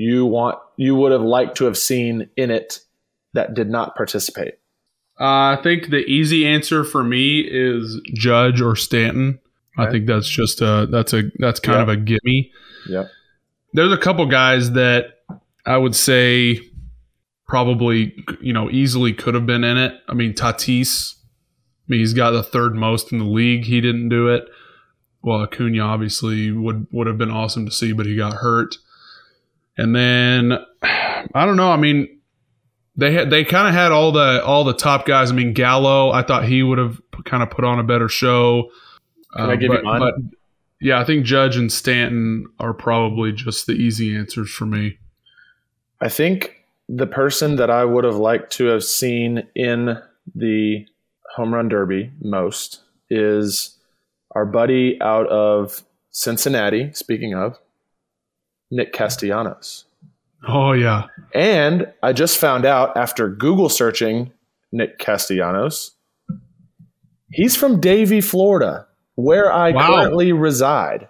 you 0.00 0.24
want 0.26 0.58
you 0.76 0.94
would 0.94 1.12
have 1.12 1.22
liked 1.22 1.56
to 1.58 1.64
have 1.66 1.76
seen 1.76 2.28
in 2.36 2.50
it 2.50 2.80
that 3.34 3.54
did 3.54 3.68
not 3.68 3.94
participate? 3.96 4.54
Uh, 5.20 5.52
I 5.56 5.58
think 5.62 5.90
the 5.90 5.98
easy 6.06 6.46
answer 6.46 6.82
for 6.84 7.04
me 7.04 7.40
is 7.40 8.00
Judge 8.14 8.60
or 8.62 8.74
Stanton. 8.74 9.38
I 9.78 9.90
think 9.90 10.06
that's 10.06 10.28
just 10.28 10.60
a 10.62 10.86
that's 10.90 11.12
a 11.12 11.24
that's 11.38 11.60
kind 11.60 11.76
Yeah. 11.78 11.82
of 11.82 11.88
a 11.90 11.96
gimme. 11.96 12.50
Yep. 12.88 13.10
There's 13.72 13.92
a 13.92 13.98
couple 13.98 14.26
guys 14.26 14.72
that 14.72 15.20
I 15.66 15.76
would 15.76 15.94
say 15.94 16.60
probably 17.46 18.14
you 18.40 18.52
know 18.52 18.70
easily 18.70 19.12
could 19.12 19.34
have 19.34 19.46
been 19.46 19.64
in 19.64 19.76
it. 19.76 19.94
I 20.08 20.14
mean 20.14 20.32
Tatis. 20.34 21.14
I 21.16 21.84
mean 21.88 22.00
he's 22.00 22.14
got 22.14 22.30
the 22.32 22.42
third 22.42 22.74
most 22.74 23.12
in 23.12 23.18
the 23.18 23.24
league. 23.24 23.64
He 23.64 23.80
didn't 23.80 24.08
do 24.08 24.28
it. 24.28 24.44
Well, 25.22 25.42
Acuna 25.42 25.80
obviously 25.82 26.50
would 26.50 26.86
would 26.92 27.06
have 27.06 27.18
been 27.18 27.30
awesome 27.30 27.66
to 27.66 27.72
see, 27.72 27.92
but 27.92 28.06
he 28.06 28.16
got 28.16 28.34
hurt. 28.34 28.76
And 29.80 29.96
then 29.96 30.58
I 30.82 31.46
don't 31.46 31.56
know. 31.56 31.70
I 31.70 31.78
mean, 31.78 32.20
they 32.96 33.12
had 33.12 33.30
they 33.30 33.44
kind 33.44 33.66
of 33.66 33.72
had 33.72 33.92
all 33.92 34.12
the 34.12 34.44
all 34.44 34.62
the 34.62 34.74
top 34.74 35.06
guys. 35.06 35.30
I 35.30 35.34
mean, 35.34 35.54
Gallo, 35.54 36.10
I 36.10 36.22
thought 36.22 36.44
he 36.44 36.62
would 36.62 36.76
have 36.76 37.00
kind 37.24 37.42
of 37.42 37.48
put 37.50 37.64
on 37.64 37.78
a 37.78 37.82
better 37.82 38.08
show. 38.08 38.70
Uh, 39.34 39.46
Can 39.46 39.50
I 39.50 39.56
give 39.56 39.68
but, 39.68 39.78
you 39.78 39.84
mine? 39.84 40.00
but 40.00 40.14
yeah, 40.82 41.00
I 41.00 41.04
think 41.04 41.24
Judge 41.24 41.56
and 41.56 41.72
Stanton 41.72 42.44
are 42.58 42.74
probably 42.74 43.32
just 43.32 43.66
the 43.66 43.72
easy 43.72 44.14
answers 44.14 44.50
for 44.50 44.66
me. 44.66 44.98
I 45.98 46.10
think 46.10 46.56
the 46.86 47.06
person 47.06 47.56
that 47.56 47.70
I 47.70 47.86
would 47.86 48.04
have 48.04 48.16
liked 48.16 48.52
to 48.54 48.66
have 48.66 48.84
seen 48.84 49.46
in 49.54 49.98
the 50.34 50.86
home 51.36 51.54
run 51.54 51.68
derby 51.68 52.12
most 52.20 52.82
is 53.08 53.78
our 54.32 54.44
buddy 54.44 55.00
out 55.00 55.26
of 55.28 55.84
Cincinnati, 56.10 56.92
speaking 56.92 57.34
of 57.34 57.58
Nick 58.70 58.92
Castellanos. 58.92 59.84
Oh 60.48 60.72
yeah, 60.72 61.06
And 61.34 61.92
I 62.02 62.12
just 62.14 62.38
found 62.38 62.64
out 62.64 62.96
after 62.96 63.28
Google 63.28 63.68
searching 63.68 64.32
Nick 64.72 64.98
Castellanos, 64.98 65.92
he's 67.30 67.56
from 67.56 67.80
Davie, 67.80 68.20
Florida, 68.20 68.86
where 69.16 69.52
I 69.52 69.72
Wow. 69.72 69.96
currently 69.96 70.32
reside. 70.32 71.08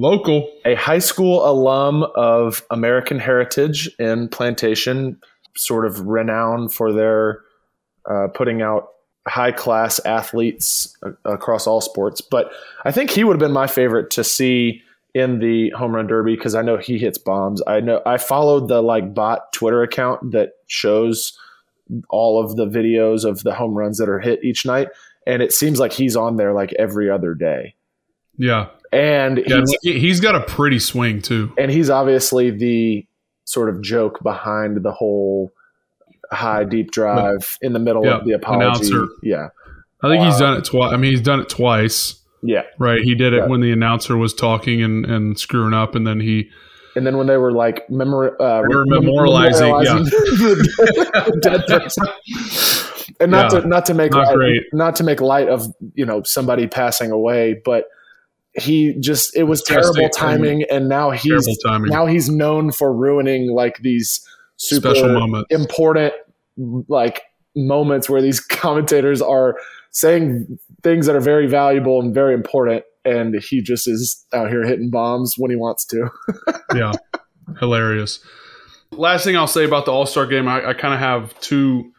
local. 0.00 0.48
A 0.64 0.76
high 0.76 1.00
school 1.00 1.44
alum 1.48 2.04
of 2.14 2.62
American 2.70 3.18
Heritage 3.18 3.90
in 3.98 4.28
Plantation, 4.28 5.20
sort 5.56 5.84
of 5.86 6.00
renowned 6.06 6.72
for 6.72 6.92
their 6.92 7.40
uh, 8.08 8.28
putting 8.28 8.62
out 8.62 8.90
high 9.26 9.50
class 9.50 9.98
athletes 10.06 10.96
a- 11.02 11.32
across 11.32 11.66
all 11.66 11.80
sports. 11.80 12.20
But 12.20 12.52
I 12.84 12.92
think 12.92 13.10
he 13.10 13.24
would 13.24 13.32
have 13.34 13.40
been 13.40 13.50
my 13.52 13.66
favorite 13.66 14.10
to 14.12 14.22
see 14.22 14.82
in 15.18 15.38
the 15.40 15.70
home 15.70 15.94
run 15.94 16.06
derby 16.06 16.34
because 16.36 16.54
I 16.54 16.62
know 16.62 16.76
he 16.76 16.98
hits 16.98 17.18
bombs. 17.18 17.62
I 17.66 17.80
know 17.80 18.00
I 18.06 18.18
followed 18.18 18.68
the 18.68 18.80
like 18.82 19.14
bot 19.14 19.52
Twitter 19.52 19.82
account 19.82 20.32
that 20.32 20.50
shows 20.66 21.36
all 22.10 22.42
of 22.42 22.56
the 22.56 22.66
videos 22.66 23.24
of 23.24 23.42
the 23.42 23.54
home 23.54 23.74
runs 23.74 23.98
that 23.98 24.08
are 24.08 24.20
hit 24.20 24.44
each 24.44 24.66
night, 24.66 24.88
and 25.26 25.42
it 25.42 25.52
seems 25.52 25.78
like 25.80 25.92
he's 25.92 26.16
on 26.16 26.36
there 26.36 26.52
like 26.52 26.72
every 26.78 27.10
other 27.10 27.34
day. 27.34 27.74
Yeah, 28.36 28.68
And 28.92 29.42
yeah. 29.46 29.56
he's, 29.60 29.76
he- 29.82 29.98
He's 29.98 30.20
got 30.20 30.34
a 30.36 30.40
pretty 30.42 30.78
swing 30.78 31.20
too. 31.22 31.52
and 31.58 31.70
he's 31.70 31.90
obviously 31.90 32.50
the 32.50 33.04
sort 33.44 33.68
of 33.68 33.82
joke 33.82 34.22
behind 34.22 34.82
the 34.84 34.92
whole 34.92 35.50
high 36.30 36.62
deep 36.64 36.90
drive 36.92 37.58
in 37.62 37.72
the 37.72 37.78
middle 37.78 38.04
Yeah, 38.04 38.18
of 38.18 38.24
the 38.26 38.32
apology. 38.32 38.86
announcer. 38.90 39.08
Yeah, 39.22 39.48
I 40.02 40.08
think 40.08 40.22
he's 40.24 40.34
uh, 40.34 40.38
done 40.40 40.56
it 40.58 40.64
twice. 40.66 40.92
I 40.92 40.96
mean, 40.98 41.10
he's 41.10 41.20
done 41.22 41.40
it 41.40 41.48
twice. 41.48 42.22
Yeah. 42.42 42.62
Right, 42.78 43.00
he 43.02 43.14
did 43.14 43.32
it 43.32 43.38
Yeah. 43.38 43.46
when 43.46 43.60
the 43.60 43.72
announcer 43.72 44.16
was 44.16 44.32
talking 44.34 44.82
and, 44.82 45.04
and 45.06 45.38
screwing 45.38 45.74
up, 45.74 45.94
and 45.94 46.06
then 46.06 46.20
he 46.20 46.48
And 46.96 47.06
then 47.06 47.16
when 47.16 47.26
they 47.26 47.36
were 47.36 47.52
like 47.52 47.88
memor- 47.90 48.36
uh, 48.40 48.62
They 48.68 48.74
were 48.74 48.86
memorializing, 48.86 50.04
the 50.10 51.38
dead 51.42 51.66
person. 51.66 52.06
And 53.20 53.30
not 53.32 53.52
Yeah. 53.52 53.60
to 53.60 53.66
not 53.68 53.86
to 53.86 53.94
make 53.94 54.12
Not 54.12 54.26
light, 54.26 54.34
great. 54.36 54.62
not 54.72 54.94
to 54.96 55.04
make 55.04 55.20
light 55.20 55.48
of 55.48 55.66
you 55.94 56.06
know 56.06 56.22
somebody 56.22 56.66
passing 56.66 57.10
away, 57.10 57.60
but 57.64 57.86
he 58.54 58.94
just 59.00 59.36
it 59.36 59.44
was 59.44 59.62
terrible 59.62 60.08
timing, 60.10 60.64
and 60.70 60.88
now 60.88 61.10
he's 61.10 61.58
timing. 61.64 61.90
now 61.90 62.06
he's 62.06 62.28
known 62.28 62.70
for 62.72 62.92
ruining 62.92 63.50
like 63.52 63.78
these 63.82 64.20
super 64.56 64.90
Special 64.94 65.12
moments. 65.12 65.46
important 65.50 66.12
like 66.88 67.22
moments 67.56 68.08
where 68.08 68.22
these 68.22 68.40
commentators 68.62 69.20
are 69.22 69.56
saying 69.90 70.58
things 70.82 71.06
that 71.06 71.16
are 71.16 71.20
very 71.20 71.46
valuable 71.46 72.00
and 72.00 72.14
very 72.14 72.34
important 72.34 72.84
and 73.04 73.34
he 73.42 73.62
just 73.62 73.88
is 73.88 74.24
out 74.32 74.48
here 74.48 74.64
hitting 74.64 74.90
bombs 74.90 75.34
when 75.38 75.50
he 75.50 75.56
wants 75.56 75.84
to 75.86 76.08
yeah, 76.74 76.92
hilarious. 77.58 78.20
Last 78.92 79.24
thing 79.24 79.36
I'll 79.36 79.46
say 79.46 79.64
about 79.64 79.84
the 79.84 79.92
All 79.92 80.06
Star 80.06 80.26
game, 80.26 80.48
I, 80.48 80.70
I 80.70 80.74
kind 80.74 80.94
of 80.94 81.00
have 81.00 81.38
two 81.40 81.92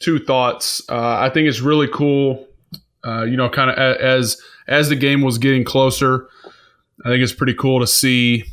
two 0.00 0.18
thoughts. 0.18 0.82
Uh, 0.88 1.18
I 1.18 1.30
think 1.30 1.48
it's 1.48 1.60
really 1.60 1.88
cool. 1.92 2.46
Uh, 3.04 3.24
you 3.24 3.36
know, 3.36 3.48
kind 3.48 3.70
of 3.70 3.76
as 3.76 4.40
as 4.66 4.88
the 4.88 4.96
game 4.96 5.22
was 5.22 5.38
getting 5.38 5.64
closer, 5.64 6.28
I 7.04 7.08
think 7.08 7.22
it's 7.22 7.32
pretty 7.32 7.54
cool 7.54 7.80
to 7.80 7.86
see 7.86 8.44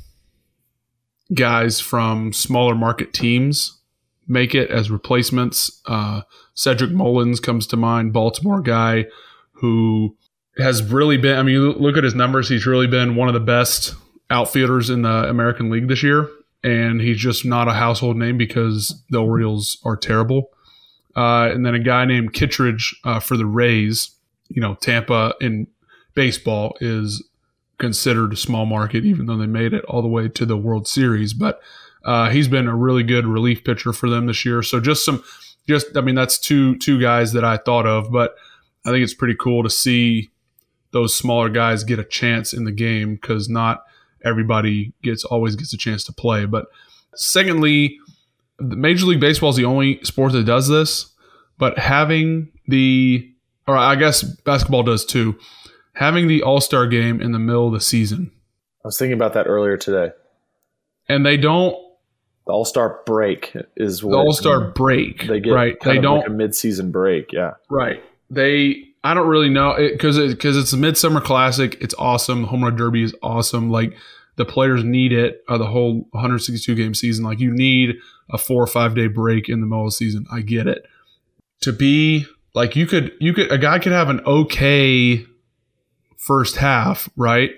guys 1.34 1.80
from 1.80 2.34
smaller 2.34 2.76
market 2.76 3.14
teams 3.14 3.81
make 4.28 4.56
it 4.56 4.70
as 4.70 4.92
replacements. 4.92 5.82
Uh, 5.86 6.22
Cedric 6.54 6.92
Mullins 6.92 7.40
comes 7.40 7.68
to 7.68 7.78
mind, 7.78 8.14
Baltimore 8.14 8.62
guy 8.62 9.06
who 9.54 10.16
has 10.58 10.84
really 10.84 11.18
been. 11.18 11.38
I 11.38 11.44
mean, 11.44 11.60
look 11.60 11.98
at 11.98 12.04
his 12.04 12.16
numbers; 12.16 12.50
he's 12.50 12.66
really 12.66 12.88
been 12.88 13.16
one 13.16 13.28
of 13.28 13.34
the 13.34 13.40
best 13.40 13.96
outfielders 14.30 14.90
in 14.90 15.04
the 15.04 15.30
American 15.30 15.70
League 15.70 15.88
this 15.88 16.04
year, 16.04 16.30
and 16.64 17.02
he's 17.02 17.18
just 17.18 17.46
not 17.46 17.68
a 17.68 17.74
household 17.74 18.18
name 18.18 18.38
because 18.38 19.04
the 19.10 19.22
Orioles 19.22 19.78
are 19.84 19.96
terrible. 19.96 20.50
Uh, 21.16 21.50
and 21.52 21.66
then 21.66 21.76
a 21.76 21.80
guy 21.80 22.06
named 22.06 22.34
Kittredge 22.34 22.96
uh, 23.04 23.20
for 23.20 23.38
the 23.38 23.46
Rays. 23.46 24.12
You 24.50 24.62
know, 24.62 24.76
Tampa 24.76 25.34
in 25.40 25.68
baseball 26.14 26.76
is 26.82 27.24
considered 27.78 28.34
a 28.34 28.38
small 28.38 28.66
market, 28.66 29.06
even 29.06 29.26
though 29.26 29.38
they 29.38 29.48
made 29.48 29.74
it 29.74 29.84
all 29.86 30.02
the 30.02 30.08
way 30.08 30.28
to 30.30 30.46
the 30.46 30.58
World 30.58 30.88
Series. 30.88 31.34
But 31.34 31.62
uh, 32.04 32.30
he's 32.30 32.48
been 32.48 32.68
a 32.68 32.76
really 32.76 33.04
good 33.04 33.28
relief 33.28 33.64
pitcher 33.64 33.94
for 33.94 34.10
them 34.10 34.26
this 34.26 34.46
year. 34.46 34.62
So 34.64 34.80
just 34.80 35.06
some, 35.06 35.24
just 35.68 35.96
I 35.96 36.02
mean, 36.02 36.16
that's 36.16 36.38
two 36.38 36.78
two 36.78 37.00
guys 37.00 37.34
that 37.34 37.44
I 37.44 37.58
thought 37.58 37.86
of. 37.86 38.12
But 38.12 38.36
I 38.86 38.90
think 38.90 39.04
it's 39.04 39.14
pretty 39.14 39.36
cool 39.36 39.64
to 39.64 39.70
see 39.70 40.32
those 40.92 41.16
smaller 41.16 41.50
guys 41.50 41.84
get 41.84 42.00
a 42.00 42.04
chance 42.04 42.54
in 42.54 42.66
the 42.66 42.72
game 42.72 43.16
because 43.16 43.48
not 43.48 43.84
everybody 44.24 44.94
gets 45.02 45.24
always 45.24 45.56
gets 45.56 45.74
a 45.74 45.78
chance 45.78 46.04
to 46.06 46.14
play. 46.14 46.46
But 46.46 46.68
secondly, 47.16 47.98
Major 48.60 49.06
League 49.06 49.20
Baseball 49.20 49.50
is 49.50 49.56
the 49.56 49.66
only 49.66 50.04
sport 50.04 50.34
that 50.34 50.44
does 50.44 50.68
this, 50.68 51.12
but 51.58 51.78
having 51.80 52.52
the 52.68 53.28
or 53.68 53.78
I 53.78 53.96
guess 53.96 54.24
basketball 54.24 54.84
does 54.84 55.06
too, 55.06 55.38
having 55.94 56.28
the 56.28 56.44
All 56.44 56.62
Star 56.62 56.88
game 56.88 57.22
in 57.22 57.32
the 57.32 57.40
middle 57.40 57.68
of 57.68 57.74
the 57.74 57.82
season. 57.82 58.32
I 58.84 58.88
was 58.88 58.98
thinking 58.98 59.14
about 59.14 59.34
that 59.34 59.48
earlier 59.48 59.78
today. 59.78 60.14
And 61.08 61.26
they 61.26 61.38
don't 61.38 61.76
the 62.52 62.56
All 62.56 62.66
Star 62.66 63.00
break 63.06 63.56
is 63.78 64.02
the 64.02 64.10
All 64.10 64.34
Star 64.34 64.72
break. 64.72 65.26
They 65.26 65.40
get 65.40 65.52
right. 65.52 65.78
They 65.80 66.00
don't 66.00 66.18
like 66.20 66.28
a 66.28 66.32
mid 66.32 66.54
season 66.54 66.92
break. 66.92 67.32
Yeah. 67.32 67.54
Right. 67.70 68.04
They. 68.30 68.88
I 69.04 69.14
don't 69.14 69.28
really 69.28 69.50
know 69.50 69.78
because 69.78 70.18
it, 70.18 70.32
because 70.32 70.58
it, 70.58 70.62
it's 70.62 70.74
a 70.74 70.78
midsummer 70.78 71.22
classic. 71.22 71.78
It's 71.80 71.96
awesome. 71.98 72.42
The 72.42 72.48
Home 72.50 72.64
run 72.64 72.76
derby 72.76 73.04
is 73.04 73.16
awesome. 73.24 73.72
Like 73.72 73.96
the 74.36 74.44
players 74.44 74.84
need 74.84 75.14
it. 75.14 75.44
Uh, 75.48 75.58
the 75.58 75.66
whole 75.66 76.08
162 76.12 76.76
game 76.76 76.94
season. 76.94 77.24
Like 77.24 77.40
you 77.40 77.52
need 77.52 77.96
a 78.30 78.38
four 78.38 78.62
or 78.62 78.68
five 78.68 78.96
day 78.96 79.08
break 79.08 79.48
in 79.48 79.62
the 79.62 79.66
middle 79.66 79.86
of 79.86 79.88
the 79.88 79.96
season. 79.96 80.26
I 80.30 80.42
get 80.42 80.68
it. 80.68 80.86
To 81.62 81.72
be 81.72 82.26
like 82.54 82.76
you 82.76 82.86
could 82.86 83.14
you 83.22 83.34
could 83.34 83.50
a 83.50 83.58
guy 83.58 83.80
could 83.80 83.94
have 83.94 84.10
an 84.10 84.20
okay 84.28 85.26
first 86.18 86.58
half, 86.58 87.08
right? 87.16 87.52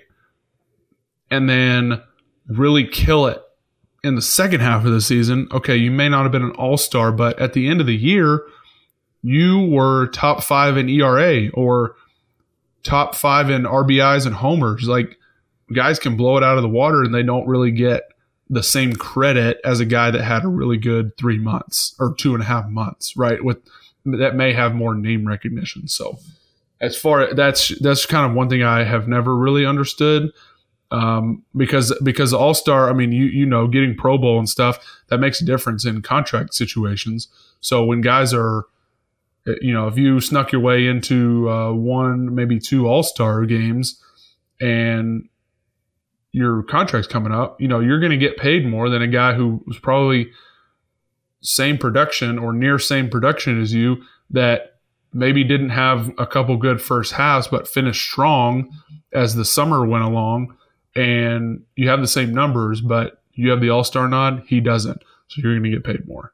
And 1.32 1.50
then 1.50 2.00
really 2.46 2.86
kill 2.86 3.26
it 3.26 3.43
in 4.04 4.14
the 4.14 4.22
second 4.22 4.60
half 4.60 4.84
of 4.84 4.92
the 4.92 5.00
season, 5.00 5.48
okay, 5.50 5.76
you 5.76 5.90
may 5.90 6.08
not 6.08 6.22
have 6.22 6.32
been 6.32 6.44
an 6.44 6.52
all 6.52 6.76
star, 6.76 7.10
but 7.10 7.38
at 7.38 7.54
the 7.54 7.68
end 7.68 7.80
of 7.80 7.86
the 7.86 7.96
year, 7.96 8.42
you 9.22 9.66
were 9.66 10.08
top 10.08 10.42
five 10.42 10.76
in 10.76 10.88
ERA 10.88 11.48
or 11.54 11.96
top 12.82 13.14
five 13.14 13.48
in 13.48 13.62
RBIs 13.62 14.26
and 14.26 14.34
homers. 14.34 14.86
Like 14.86 15.18
guys 15.72 15.98
can 15.98 16.16
blow 16.16 16.36
it 16.36 16.44
out 16.44 16.58
of 16.58 16.62
the 16.62 16.68
water 16.68 17.02
and 17.02 17.14
they 17.14 17.22
don't 17.22 17.48
really 17.48 17.70
get 17.70 18.02
the 18.50 18.62
same 18.62 18.92
credit 18.94 19.58
as 19.64 19.80
a 19.80 19.86
guy 19.86 20.10
that 20.10 20.22
had 20.22 20.44
a 20.44 20.48
really 20.48 20.76
good 20.76 21.16
three 21.16 21.38
months 21.38 21.96
or 21.98 22.14
two 22.14 22.34
and 22.34 22.42
a 22.42 22.46
half 22.46 22.68
months, 22.68 23.16
right? 23.16 23.42
With 23.42 23.58
that 24.04 24.36
may 24.36 24.52
have 24.52 24.74
more 24.74 24.94
name 24.94 25.26
recognition. 25.26 25.88
So 25.88 26.18
as 26.80 26.94
far 26.94 27.32
that's 27.32 27.68
that's 27.78 28.04
kind 28.04 28.30
of 28.30 28.36
one 28.36 28.50
thing 28.50 28.62
I 28.62 28.84
have 28.84 29.08
never 29.08 29.34
really 29.34 29.64
understood 29.64 30.30
um, 30.94 31.42
because 31.56 31.92
because 32.04 32.32
All 32.32 32.54
Star, 32.54 32.88
I 32.88 32.92
mean, 32.92 33.10
you 33.10 33.24
you 33.24 33.44
know, 33.44 33.66
getting 33.66 33.96
Pro 33.96 34.16
Bowl 34.16 34.38
and 34.38 34.48
stuff 34.48 34.78
that 35.08 35.18
makes 35.18 35.40
a 35.40 35.44
difference 35.44 35.84
in 35.84 36.02
contract 36.02 36.54
situations. 36.54 37.26
So 37.60 37.84
when 37.84 38.00
guys 38.00 38.32
are, 38.32 38.66
you 39.60 39.72
know, 39.74 39.88
if 39.88 39.98
you 39.98 40.20
snuck 40.20 40.52
your 40.52 40.60
way 40.60 40.86
into 40.86 41.50
uh, 41.50 41.72
one 41.72 42.32
maybe 42.36 42.60
two 42.60 42.86
All 42.86 43.02
Star 43.02 43.44
games, 43.44 44.00
and 44.60 45.28
your 46.30 46.62
contract's 46.62 47.08
coming 47.08 47.32
up, 47.32 47.60
you 47.60 47.66
know, 47.66 47.80
you're 47.80 48.00
going 48.00 48.12
to 48.12 48.16
get 48.16 48.36
paid 48.36 48.64
more 48.64 48.88
than 48.88 49.02
a 49.02 49.08
guy 49.08 49.34
who 49.34 49.64
was 49.66 49.78
probably 49.80 50.30
same 51.40 51.76
production 51.76 52.38
or 52.38 52.52
near 52.52 52.78
same 52.78 53.10
production 53.10 53.60
as 53.60 53.74
you 53.74 53.96
that 54.30 54.76
maybe 55.12 55.42
didn't 55.42 55.70
have 55.70 56.12
a 56.18 56.26
couple 56.26 56.56
good 56.56 56.80
first 56.80 57.12
halves 57.12 57.46
but 57.46 57.68
finished 57.68 58.02
strong 58.02 58.70
as 59.12 59.34
the 59.34 59.44
summer 59.44 59.84
went 59.84 60.02
along 60.02 60.56
and 60.96 61.62
you 61.76 61.88
have 61.88 62.00
the 62.00 62.08
same 62.08 62.32
numbers, 62.32 62.80
but 62.80 63.22
you 63.34 63.50
have 63.50 63.60
the 63.60 63.70
All 63.70 63.84
Star 63.84 64.08
nod. 64.08 64.44
He 64.46 64.60
doesn't, 64.60 65.02
so 65.28 65.40
you're 65.42 65.52
going 65.52 65.64
to 65.64 65.70
get 65.70 65.84
paid 65.84 66.06
more. 66.06 66.32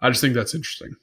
I 0.00 0.10
just 0.10 0.20
think 0.20 0.34
that's 0.34 0.54
interesting. 0.54 0.96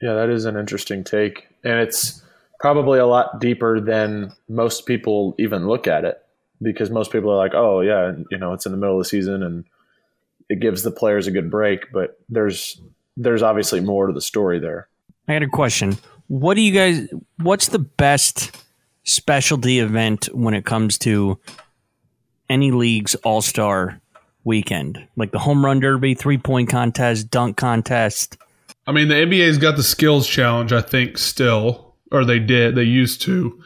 Yeah, 0.00 0.14
that 0.14 0.28
is 0.28 0.44
an 0.44 0.56
interesting 0.56 1.04
take, 1.04 1.48
and 1.64 1.80
it's 1.80 2.22
probably 2.60 2.98
a 2.98 3.06
lot 3.06 3.40
deeper 3.40 3.80
than 3.80 4.32
most 4.48 4.86
people 4.86 5.34
even 5.38 5.66
look 5.66 5.86
at 5.86 6.04
it 6.04 6.22
because 6.62 6.90
most 6.90 7.12
people 7.12 7.30
are 7.30 7.36
like, 7.36 7.54
"Oh, 7.54 7.80
yeah, 7.80 8.12
you 8.30 8.38
know, 8.38 8.52
it's 8.52 8.66
in 8.66 8.72
the 8.72 8.78
middle 8.78 8.96
of 8.96 9.04
the 9.04 9.08
season 9.08 9.42
and 9.42 9.64
it 10.48 10.60
gives 10.60 10.82
the 10.82 10.90
players 10.90 11.26
a 11.26 11.30
good 11.30 11.50
break," 11.50 11.92
but 11.92 12.18
there's 12.28 12.80
there's 13.16 13.42
obviously 13.42 13.80
more 13.80 14.06
to 14.06 14.12
the 14.12 14.20
story 14.20 14.58
there. 14.58 14.88
I 15.28 15.32
had 15.32 15.42
a 15.42 15.48
question. 15.48 15.96
What 16.28 16.54
do 16.54 16.60
you 16.60 16.72
guys? 16.72 17.08
What's 17.38 17.68
the 17.68 17.78
best 17.78 18.64
specialty 19.04 19.78
event 19.78 20.28
when 20.32 20.54
it 20.54 20.64
comes 20.64 20.98
to 20.98 21.38
any 22.48 22.70
league's 22.70 23.14
All 23.16 23.42
Star 23.42 24.00
weekend, 24.44 25.06
like 25.16 25.32
the 25.32 25.38
home 25.38 25.64
run 25.64 25.80
derby, 25.80 26.14
three 26.14 26.38
point 26.38 26.68
contest, 26.68 27.30
dunk 27.30 27.56
contest. 27.56 28.38
I 28.86 28.92
mean, 28.92 29.08
the 29.08 29.14
NBA's 29.14 29.58
got 29.58 29.76
the 29.76 29.82
skills 29.82 30.28
challenge, 30.28 30.72
I 30.72 30.80
think, 30.80 31.18
still, 31.18 31.94
or 32.12 32.24
they 32.24 32.38
did, 32.38 32.76
they 32.76 32.84
used 32.84 33.20
to. 33.22 33.60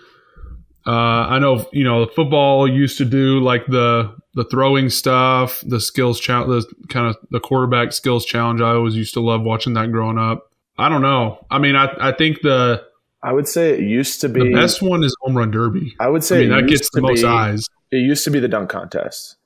Uh, 0.86 0.90
I 1.28 1.38
know, 1.38 1.68
you 1.72 1.84
know, 1.84 2.06
the 2.06 2.12
football 2.12 2.66
used 2.66 2.98
to 2.98 3.04
do 3.04 3.40
like 3.40 3.66
the 3.66 4.16
the 4.34 4.44
throwing 4.44 4.88
stuff, 4.88 5.62
the 5.66 5.80
skills 5.80 6.18
challenge, 6.18 6.64
the 6.64 6.86
kind 6.88 7.06
of 7.06 7.16
the 7.30 7.40
quarterback 7.40 7.92
skills 7.92 8.24
challenge. 8.24 8.60
I 8.60 8.70
always 8.70 8.96
used 8.96 9.14
to 9.14 9.20
love 9.20 9.42
watching 9.42 9.74
that 9.74 9.92
growing 9.92 10.18
up. 10.18 10.50
I 10.78 10.88
don't 10.88 11.02
know. 11.02 11.46
I 11.50 11.58
mean, 11.58 11.76
I 11.76 11.94
I 12.00 12.12
think 12.12 12.40
the 12.40 12.82
I 13.22 13.32
would 13.32 13.46
say 13.46 13.74
it 13.74 13.80
used 13.80 14.22
to 14.22 14.30
be 14.30 14.40
the 14.40 14.54
best 14.54 14.80
one 14.80 15.04
is 15.04 15.14
home 15.20 15.36
run 15.36 15.50
derby. 15.50 15.94
I 16.00 16.08
would 16.08 16.24
say 16.24 16.36
I 16.36 16.40
mean, 16.40 16.50
that 16.50 16.68
gets 16.68 16.88
the 16.90 17.02
most 17.02 17.20
be, 17.20 17.28
eyes. 17.28 17.66
It 17.90 17.98
used 17.98 18.24
to 18.24 18.30
be 18.30 18.40
the 18.40 18.48
dunk 18.48 18.70
contest. 18.70 19.36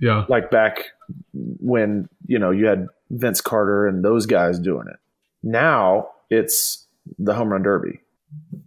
Yeah. 0.00 0.26
Like 0.28 0.50
back 0.50 0.86
when, 1.32 2.08
you 2.26 2.38
know, 2.38 2.50
you 2.50 2.66
had 2.66 2.86
Vince 3.10 3.40
Carter 3.40 3.86
and 3.86 4.04
those 4.04 4.26
guys 4.26 4.58
doing 4.58 4.86
it. 4.88 4.96
Now 5.42 6.10
it's 6.30 6.86
the 7.18 7.34
home 7.34 7.50
run 7.50 7.62
derby. 7.62 8.00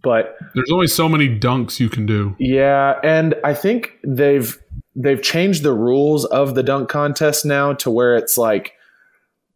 But 0.02 0.38
there's 0.54 0.70
only 0.72 0.86
so 0.86 1.08
many 1.08 1.28
dunks 1.28 1.78
you 1.78 1.88
can 1.88 2.06
do. 2.06 2.34
Yeah, 2.38 2.98
and 3.04 3.34
I 3.44 3.54
think 3.54 3.98
they've 4.02 4.58
they've 4.96 5.20
changed 5.20 5.62
the 5.62 5.74
rules 5.74 6.24
of 6.24 6.54
the 6.54 6.62
dunk 6.62 6.88
contest 6.88 7.44
now 7.44 7.74
to 7.74 7.90
where 7.90 8.16
it's 8.16 8.38
like 8.38 8.72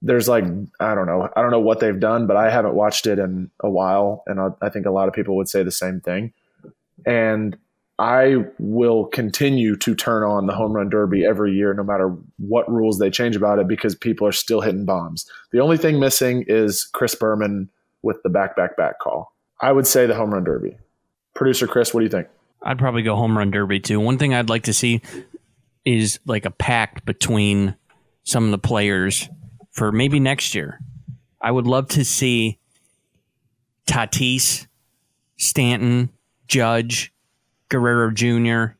there's 0.02 0.28
like 0.28 0.44
I 0.80 0.94
don't 0.94 1.06
know 1.06 1.30
I 1.34 1.40
don't 1.40 1.50
know 1.50 1.60
what 1.60 1.80
they've 1.80 1.98
done, 1.98 2.26
but 2.26 2.36
I 2.36 2.50
haven't 2.50 2.74
watched 2.74 3.06
it 3.06 3.18
in 3.18 3.50
a 3.60 3.70
while, 3.70 4.22
and 4.26 4.38
I, 4.38 4.48
I 4.60 4.68
think 4.68 4.84
a 4.84 4.90
lot 4.90 5.08
of 5.08 5.14
people 5.14 5.36
would 5.36 5.48
say 5.48 5.62
the 5.62 5.72
same 5.72 6.00
thing. 6.00 6.32
And 7.06 7.56
I 7.98 8.36
will 8.58 9.06
continue 9.06 9.76
to 9.76 9.94
turn 9.94 10.24
on 10.24 10.46
the 10.46 10.52
home 10.52 10.72
run 10.72 10.88
derby 10.88 11.24
every 11.24 11.52
year, 11.52 11.72
no 11.74 11.84
matter 11.84 12.16
what 12.38 12.68
rules 12.70 12.98
they 12.98 13.08
change 13.08 13.36
about 13.36 13.60
it, 13.60 13.68
because 13.68 13.94
people 13.94 14.26
are 14.26 14.32
still 14.32 14.60
hitting 14.60 14.84
bombs. 14.84 15.30
The 15.52 15.60
only 15.60 15.76
thing 15.76 16.00
missing 16.00 16.44
is 16.48 16.84
Chris 16.84 17.14
Berman 17.14 17.70
with 18.02 18.22
the 18.24 18.30
back, 18.30 18.56
back, 18.56 18.76
back 18.76 18.98
call. 18.98 19.32
I 19.60 19.70
would 19.70 19.86
say 19.86 20.06
the 20.06 20.14
home 20.14 20.34
run 20.34 20.42
derby. 20.42 20.76
Producer 21.34 21.68
Chris, 21.68 21.94
what 21.94 22.00
do 22.00 22.04
you 22.04 22.10
think? 22.10 22.26
I'd 22.62 22.78
probably 22.78 23.02
go 23.02 23.14
home 23.14 23.38
run 23.38 23.52
derby 23.52 23.78
too. 23.78 24.00
One 24.00 24.18
thing 24.18 24.34
I'd 24.34 24.50
like 24.50 24.64
to 24.64 24.72
see 24.72 25.00
is 25.84 26.18
like 26.26 26.46
a 26.46 26.50
pact 26.50 27.04
between 27.04 27.76
some 28.24 28.44
of 28.44 28.50
the 28.50 28.58
players 28.58 29.28
for 29.70 29.92
maybe 29.92 30.18
next 30.18 30.54
year. 30.54 30.80
I 31.40 31.50
would 31.50 31.66
love 31.66 31.88
to 31.88 32.04
see 32.04 32.58
Tatis, 33.86 34.66
Stanton, 35.36 36.10
Judge, 36.48 37.13
Guerrero 37.74 38.10
Jr., 38.12 38.74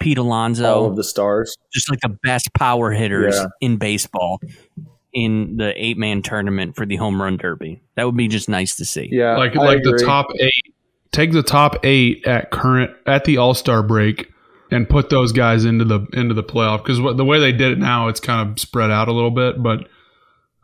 Pete 0.00 0.18
Alonso, 0.18 0.74
all 0.74 0.86
of 0.86 0.96
the 0.96 1.04
stars, 1.04 1.56
just 1.72 1.88
like 1.90 2.00
the 2.00 2.16
best 2.22 2.52
power 2.52 2.90
hitters 2.90 3.36
Yeah. 3.36 3.46
in 3.60 3.76
baseball 3.76 4.40
in 5.12 5.56
the 5.56 5.72
eight 5.82 5.96
man 5.96 6.20
tournament 6.22 6.76
for 6.76 6.84
the 6.84 6.96
home 6.96 7.22
run 7.22 7.36
derby. 7.36 7.80
That 7.94 8.04
would 8.04 8.16
be 8.16 8.28
just 8.28 8.48
nice 8.48 8.76
to 8.76 8.84
see. 8.84 9.08
Yeah, 9.10 9.36
like 9.36 9.56
I 9.56 9.62
like 9.62 9.82
the 9.82 10.02
top 10.04 10.26
eight. 10.38 10.74
Take 11.12 11.32
the 11.32 11.42
top 11.44 11.76
eight 11.84 12.26
at 12.26 12.50
current 12.50 12.90
at 13.06 13.24
the 13.24 13.38
All 13.38 13.54
Star 13.54 13.82
break 13.82 14.32
and 14.70 14.88
put 14.88 15.08
those 15.10 15.32
guys 15.32 15.64
into 15.64 15.84
the 15.84 16.06
into 16.12 16.34
the 16.34 16.42
playoff 16.42 16.84
because 16.84 16.98
the 17.16 17.24
way 17.24 17.38
they 17.38 17.52
did 17.52 17.72
it 17.72 17.78
now, 17.78 18.08
it's 18.08 18.20
kind 18.20 18.50
of 18.50 18.58
spread 18.58 18.90
out 18.90 19.08
a 19.08 19.12
little 19.12 19.30
bit. 19.30 19.62
But 19.62 19.80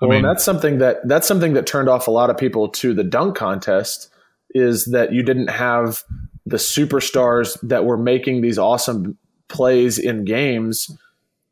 I 0.03 0.07
well, 0.07 0.11
mean, 0.11 0.17
and 0.19 0.25
that's 0.25 0.45
something 0.45 0.79
that 0.79 1.07
that's 1.07 1.29
something 1.29 1.55
that 1.55 1.67
turned 1.67 1.89
off 1.89 2.09
a 2.09 2.11
lot 2.11 2.29
of 2.29 2.37
people 2.37 2.69
to 2.69 2.93
the 2.93 3.05
dunk 3.05 3.37
contest 3.37 4.11
is 4.51 4.87
that 4.87 5.13
you 5.13 5.23
didn't 5.23 5.49
have 5.49 6.03
the 6.51 6.57
superstars 6.57 7.57
that 7.63 7.85
were 7.85 7.97
making 7.97 8.41
these 8.41 8.59
awesome 8.59 9.17
plays 9.49 9.99
in 9.99 10.25
games. 10.25 10.91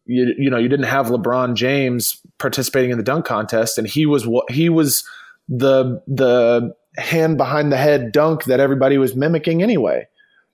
You, 0.07 0.35
you 0.37 0.51
know, 0.51 0.59
you 0.59 0.69
didn't 0.69 0.87
have 0.87 1.07
LeBron 1.07 1.55
James 1.55 2.21
participating 2.39 2.91
in 2.91 2.99
the 2.99 3.05
dunk 3.05 3.25
contest, 3.25 3.79
and 3.79 3.87
he 3.87 4.07
was 4.07 4.27
what 4.27 4.51
he 4.51 4.69
was 4.69 5.05
the 5.49 6.03
the 6.09 6.75
hand 6.97 7.37
behind 7.37 7.71
the 7.71 7.77
head 7.77 8.11
dunk 8.11 8.45
that 8.45 8.59
everybody 8.59 8.99
was 8.99 9.15
mimicking 9.15 9.63
anyway. 9.63 10.09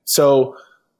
So 0.04 0.57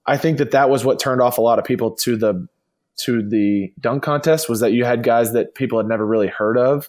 I 0.07 0.17
think 0.17 0.39
that 0.39 0.53
that 0.53 0.71
was 0.71 0.85
what 0.85 0.99
turned 0.99 1.21
off 1.21 1.37
a 1.37 1.43
lot 1.43 1.59
of 1.59 1.67
people 1.67 1.91
to 1.97 2.17
the 2.17 2.49
to 2.97 3.29
the 3.29 3.73
dunk 3.79 4.03
contest 4.03 4.49
was 4.49 4.61
that 4.61 4.73
you 4.73 4.85
had 4.85 5.03
guys 5.03 5.33
that 5.33 5.55
people 5.55 5.79
had 5.79 5.87
never 5.87 6.07
really 6.07 6.29
heard 6.29 6.57
of, 6.57 6.89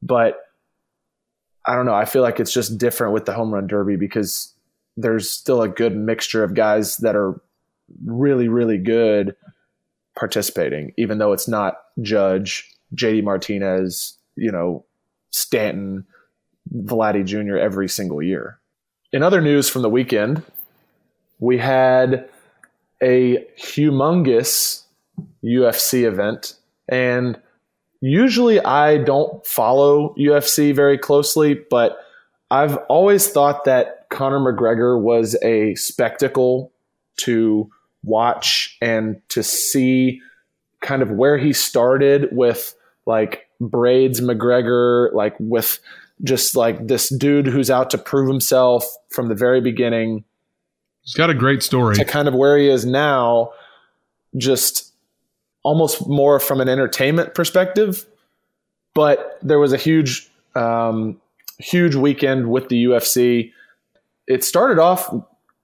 but 0.00 0.38
I 1.66 1.74
don't 1.74 1.84
know. 1.84 1.94
I 1.94 2.06
feel 2.06 2.22
like 2.22 2.40
it's 2.40 2.52
just 2.52 2.78
different 2.78 3.12
with 3.12 3.26
the 3.26 3.32
home 3.34 3.52
run 3.52 3.66
derby 3.66 3.96
because 3.96 4.54
there's 4.96 5.30
still 5.30 5.62
a 5.62 5.68
good 5.68 5.96
mixture 5.96 6.44
of 6.44 6.54
guys 6.54 6.98
that 6.98 7.16
are 7.16 7.40
really 8.04 8.48
really 8.48 8.78
good 8.78 9.34
participating, 10.16 10.92
even 10.96 11.18
though 11.18 11.32
it's 11.32 11.48
not 11.48 11.78
Judge, 12.00 12.70
JD 12.94 13.24
Martinez, 13.24 14.18
you 14.36 14.52
know, 14.52 14.84
Stanton, 15.30 16.04
Vladdy 16.74 17.24
Jr. 17.24 17.56
every 17.56 17.88
single 17.88 18.22
year. 18.22 18.58
in 19.12 19.22
other 19.22 19.40
news 19.40 19.68
from 19.68 19.82
the 19.82 19.90
weekend, 19.90 20.42
we 21.38 21.58
had 21.58 22.28
a 23.02 23.44
humongous 23.58 24.84
UFC 25.44 26.04
event. 26.04 26.54
And 26.88 27.40
usually 28.00 28.60
I 28.60 28.98
don't 28.98 29.44
follow 29.46 30.14
UFC 30.18 30.74
very 30.74 30.96
closely, 30.96 31.54
but 31.54 31.98
I've 32.50 32.76
always 32.88 33.28
thought 33.28 33.64
that 33.64 34.01
Conor 34.12 34.38
McGregor 34.38 35.00
was 35.00 35.36
a 35.42 35.74
spectacle 35.74 36.72
to 37.18 37.70
watch 38.04 38.76
and 38.80 39.20
to 39.30 39.42
see 39.42 40.20
kind 40.80 41.02
of 41.02 41.10
where 41.10 41.38
he 41.38 41.52
started 41.52 42.28
with 42.32 42.74
like 43.06 43.48
braids 43.60 44.20
McGregor, 44.20 45.12
like 45.14 45.34
with 45.38 45.78
just 46.22 46.54
like 46.54 46.86
this 46.86 47.08
dude 47.08 47.46
who's 47.46 47.70
out 47.70 47.90
to 47.90 47.98
prove 47.98 48.28
himself 48.28 48.84
from 49.10 49.28
the 49.28 49.34
very 49.34 49.60
beginning 49.60 50.24
He's 51.02 51.14
got 51.14 51.30
a 51.30 51.34
great 51.34 51.62
story. 51.62 51.96
to 51.96 52.04
kind 52.04 52.28
of 52.28 52.34
where 52.34 52.56
he 52.56 52.68
is 52.68 52.86
now, 52.86 53.52
just 54.36 54.92
almost 55.64 56.06
more 56.08 56.38
from 56.38 56.60
an 56.60 56.68
entertainment 56.68 57.34
perspective. 57.34 58.06
But 58.94 59.38
there 59.42 59.58
was 59.58 59.72
a 59.72 59.76
huge, 59.76 60.30
um, 60.54 61.20
huge 61.58 61.94
weekend 61.94 62.50
with 62.50 62.68
the 62.68 62.84
UFC. 62.84 63.52
It 64.26 64.44
started 64.44 64.78
off 64.78 65.12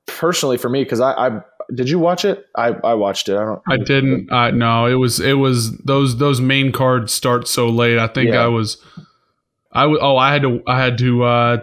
personally 0.07 0.57
for 0.57 0.69
me 0.69 0.83
because 0.85 1.01
I, 1.01 1.13
I 1.13 1.41
did 1.75 1.89
you 1.91 1.99
watch 1.99 2.25
it? 2.25 2.47
I, 2.57 2.69
I 2.83 2.95
watched 2.95 3.29
it. 3.29 3.37
I 3.37 3.45
don't. 3.45 3.63
I 3.69 3.77
didn't. 3.77 4.33
Uh, 4.33 4.51
no, 4.53 4.87
it 4.87 4.95
was 4.95 5.21
it 5.21 5.35
was 5.35 5.77
those 5.79 6.17
those 6.19 6.41
main 6.41 6.73
cards 6.73 7.13
start 7.13 7.47
so 7.47 7.69
late. 7.69 7.99
I 7.99 8.07
think 8.09 8.31
Yeah. 8.31 8.45
I 8.45 8.47
was. 8.47 8.83
I 9.73 9.83
w- 9.83 10.01
oh 10.01 10.17
I 10.17 10.33
had 10.33 10.43
to 10.43 10.63
I 10.67 10.81
had 10.81 10.97
to 10.99 11.25
uh, 11.25 11.59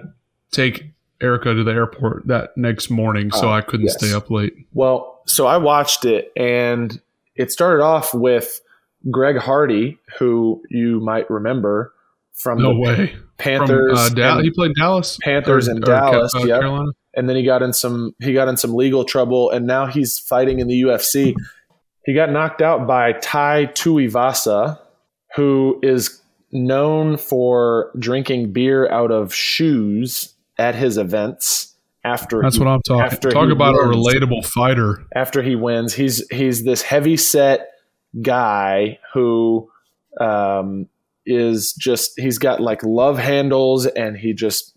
take 0.51 0.85
Erica 1.21 1.53
to 1.55 1.63
the 1.63 1.71
airport 1.71 2.27
that 2.27 2.55
next 2.55 2.89
morning, 2.91 3.31
so 3.31 3.47
Oh, 3.49 3.51
I 3.51 3.61
couldn't 3.61 3.87
yes. 3.87 3.97
stay 3.97 4.13
up 4.13 4.29
late. 4.29 4.53
Well, 4.73 5.21
so 5.25 5.47
I 5.47 5.57
watched 5.57 6.05
it, 6.05 6.31
and 6.37 7.01
it 7.35 7.51
started 7.51 7.83
off 7.83 8.13
with 8.13 8.61
Greg 9.09 9.37
Hardy, 9.37 9.97
who 10.19 10.61
you 10.69 10.99
might 10.99 11.27
remember 11.31 11.93
from 12.35 12.61
No 12.61 12.73
the 12.73 12.79
way. 12.79 13.07
From 13.07 13.29
Panthers. 13.37 13.97
uh, 13.99 14.09
Dal- 14.09 14.37
and- 14.37 14.45
he 14.45 14.51
played 14.51 14.71
Dallas, 14.75 15.17
Panthers 15.21 15.67
and 15.67 15.81
Dallas, 15.83 16.33
uh, 16.35 16.39
yep. 16.39 16.61
Carolina. 16.61 16.91
and 17.15 17.27
then 17.27 17.35
he 17.35 17.43
got 17.43 17.61
in 17.61 17.73
some 17.73 18.13
he 18.21 18.33
got 18.33 18.47
in 18.47 18.55
some 18.57 18.73
legal 18.73 19.03
trouble 19.03 19.49
and 19.51 19.65
now 19.67 19.85
he's 19.87 20.19
fighting 20.19 20.59
in 20.59 20.67
the 20.67 20.81
UFC. 20.83 21.35
He 22.05 22.13
got 22.13 22.31
knocked 22.31 22.61
out 22.61 22.85
by 22.87 23.13
Tai 23.13 23.65
Tuivasa, 23.73 24.79
who 25.35 25.79
is 25.83 26.21
known 26.51 27.17
for 27.17 27.91
drinking 27.99 28.53
beer 28.53 28.89
out 28.89 29.11
of 29.11 29.33
shoes 29.33 30.33
at 30.57 30.75
his 30.75 30.97
events 30.97 31.75
after 32.05 32.41
That's 32.41 32.55
he, 32.55 32.63
what 32.63 32.69
I'm 32.69 32.81
talking. 32.87 33.31
Talk 33.31 33.49
about 33.49 33.73
a 33.75 33.79
relatable 33.79 34.45
fighter. 34.45 35.03
after 35.15 35.41
he 35.41 35.55
wins. 35.55 35.93
He's 35.93 36.25
he's 36.29 36.63
this 36.63 36.81
heavy 36.83 37.17
set 37.17 37.71
guy 38.21 38.99
who 39.13 39.69
um, 40.21 40.87
is 41.25 41.73
just 41.73 42.19
he's 42.19 42.37
got 42.37 42.59
like 42.59 42.83
love 42.83 43.17
handles 43.17 43.85
and 43.85 44.17
he 44.17 44.33
just 44.33 44.75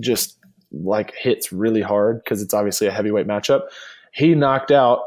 just 0.00 0.38
like 0.72 1.14
hits 1.14 1.52
really 1.52 1.82
hard 1.82 2.22
because 2.22 2.42
it's 2.42 2.54
obviously 2.54 2.86
a 2.86 2.92
heavyweight 2.92 3.26
matchup. 3.26 3.62
He 4.12 4.34
knocked 4.34 4.70
out 4.70 5.00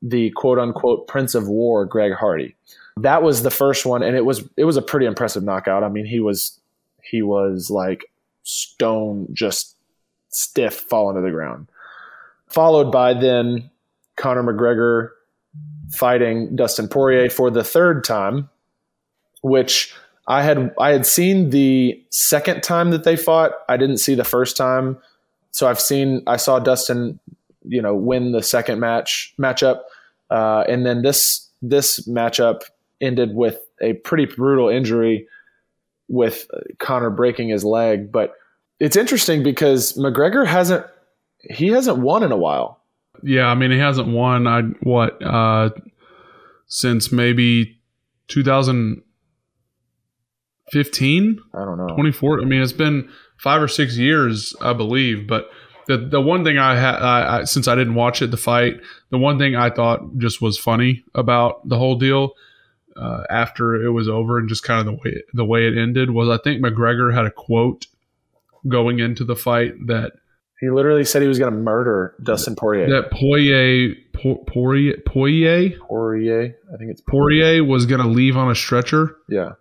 the 0.00 0.30
quote 0.30 0.58
unquote 0.58 1.06
Prince 1.06 1.34
of 1.34 1.48
War, 1.48 1.84
Greg 1.84 2.12
Hardy. 2.12 2.56
That 2.96 3.22
was 3.22 3.42
the 3.42 3.50
first 3.50 3.86
one, 3.86 4.02
and 4.02 4.16
it 4.16 4.24
was 4.24 4.48
it 4.56 4.64
was 4.64 4.76
a 4.76 4.82
pretty 4.82 5.06
impressive 5.06 5.42
knockout. 5.42 5.84
I 5.84 5.88
mean, 5.88 6.06
he 6.06 6.20
was 6.20 6.60
he 7.02 7.22
was 7.22 7.70
like 7.70 8.04
stone 8.42 9.28
just 9.32 9.76
stiff 10.28 10.74
falling 10.74 11.16
to 11.16 11.22
the 11.22 11.30
ground. 11.30 11.68
Followed 12.48 12.90
by 12.92 13.14
then 13.14 13.70
Conor 14.16 14.42
McGregor 14.42 15.10
fighting 15.90 16.54
Dustin 16.56 16.88
Poirier 16.88 17.30
for 17.30 17.50
the 17.50 17.64
third 17.64 18.04
time, 18.04 18.48
which 19.42 19.94
I 20.26 20.42
had 20.42 20.72
I 20.78 20.90
had 20.90 21.06
seen 21.06 21.50
the 21.50 22.00
second 22.10 22.62
time 22.62 22.90
that 22.90 23.04
they 23.04 23.16
fought. 23.16 23.52
I 23.68 23.76
didn't 23.76 23.98
see 23.98 24.14
the 24.14 24.24
first 24.24 24.56
time, 24.56 24.98
so 25.50 25.68
I've 25.68 25.80
seen 25.80 26.22
I 26.26 26.36
saw 26.36 26.58
Dustin, 26.58 27.18
you 27.64 27.82
know, 27.82 27.94
win 27.94 28.32
the 28.32 28.42
second 28.42 28.78
match 28.78 29.34
matchup, 29.40 29.80
uh, 30.30 30.64
and 30.68 30.86
then 30.86 31.02
this 31.02 31.48
this 31.60 32.06
matchup 32.06 32.62
ended 33.00 33.34
with 33.34 33.58
a 33.80 33.94
pretty 33.94 34.26
brutal 34.26 34.68
injury 34.68 35.26
with 36.08 36.46
Conor 36.78 37.10
breaking 37.10 37.48
his 37.48 37.64
leg. 37.64 38.12
But 38.12 38.34
it's 38.78 38.96
interesting 38.96 39.42
because 39.42 39.94
McGregor 39.94 40.46
hasn't 40.46 40.86
he 41.50 41.68
hasn't 41.68 41.98
won 41.98 42.22
in 42.22 42.30
a 42.30 42.36
while. 42.36 42.80
Yeah, 43.24 43.46
I 43.46 43.54
mean 43.54 43.72
he 43.72 43.78
hasn't 43.78 44.08
won. 44.08 44.46
I 44.46 44.62
what 44.82 45.20
uh, 45.22 45.70
since 46.66 47.10
maybe 47.10 47.78
2015. 50.72 51.40
I 51.54 51.64
don't 51.64 51.78
know. 51.78 51.94
24 51.94 52.40
i 52.40 52.44
mean 52.44 52.62
it's 52.62 52.72
been 52.72 53.08
five 53.36 53.60
or 53.62 53.68
six 53.68 53.96
years 53.96 54.54
i 54.60 54.72
believe 54.72 55.26
but 55.26 55.50
the 55.86 55.96
the 55.98 56.20
one 56.20 56.44
thing 56.44 56.58
i 56.58 56.76
had 56.76 57.44
since 57.46 57.66
i 57.68 57.74
didn't 57.74 57.94
watch 57.94 58.22
it 58.22 58.30
the 58.30 58.36
fight 58.36 58.80
the 59.10 59.18
one 59.18 59.38
thing 59.38 59.54
i 59.56 59.68
thought 59.68 60.00
just 60.18 60.40
was 60.40 60.58
funny 60.58 61.04
about 61.14 61.66
the 61.68 61.76
whole 61.76 61.96
deal 61.96 62.32
uh, 62.96 63.22
after 63.30 63.74
it 63.74 63.90
was 63.90 64.08
over 64.08 64.38
and 64.38 64.48
just 64.48 64.62
kind 64.64 64.80
of 64.80 64.86
the 64.86 64.92
way 64.92 65.22
the 65.34 65.44
way 65.44 65.66
it 65.66 65.76
ended 65.76 66.10
was 66.10 66.28
i 66.28 66.38
think 66.42 66.62
mcgregor 66.64 67.12
had 67.14 67.24
a 67.26 67.30
quote 67.30 67.86
going 68.68 68.98
into 69.00 69.24
the 69.24 69.34
fight 69.36 69.72
that 69.86 70.12
He 70.60 70.70
literally 70.70 71.04
said 71.04 71.20
he 71.22 71.26
was 71.28 71.38
going 71.40 71.52
to 71.52 71.58
murder 71.58 72.14
Dustin 72.22 72.54
Poirier. 72.54 72.88
that 72.90 73.10
Poirier 73.10 73.94
Po- 74.12 74.44
Poirier 74.46 74.98
Poirier 75.04 75.70
Poirier, 75.80 76.54
I 76.72 76.76
think 76.76 76.90
it's 76.92 77.00
Poirier 77.00 77.64
was 77.64 77.86
going 77.86 78.00
to 78.00 78.06
leave 78.06 78.36
on 78.36 78.50
a 78.50 78.54
stretcher 78.54 79.16
Yeah, 79.28 79.54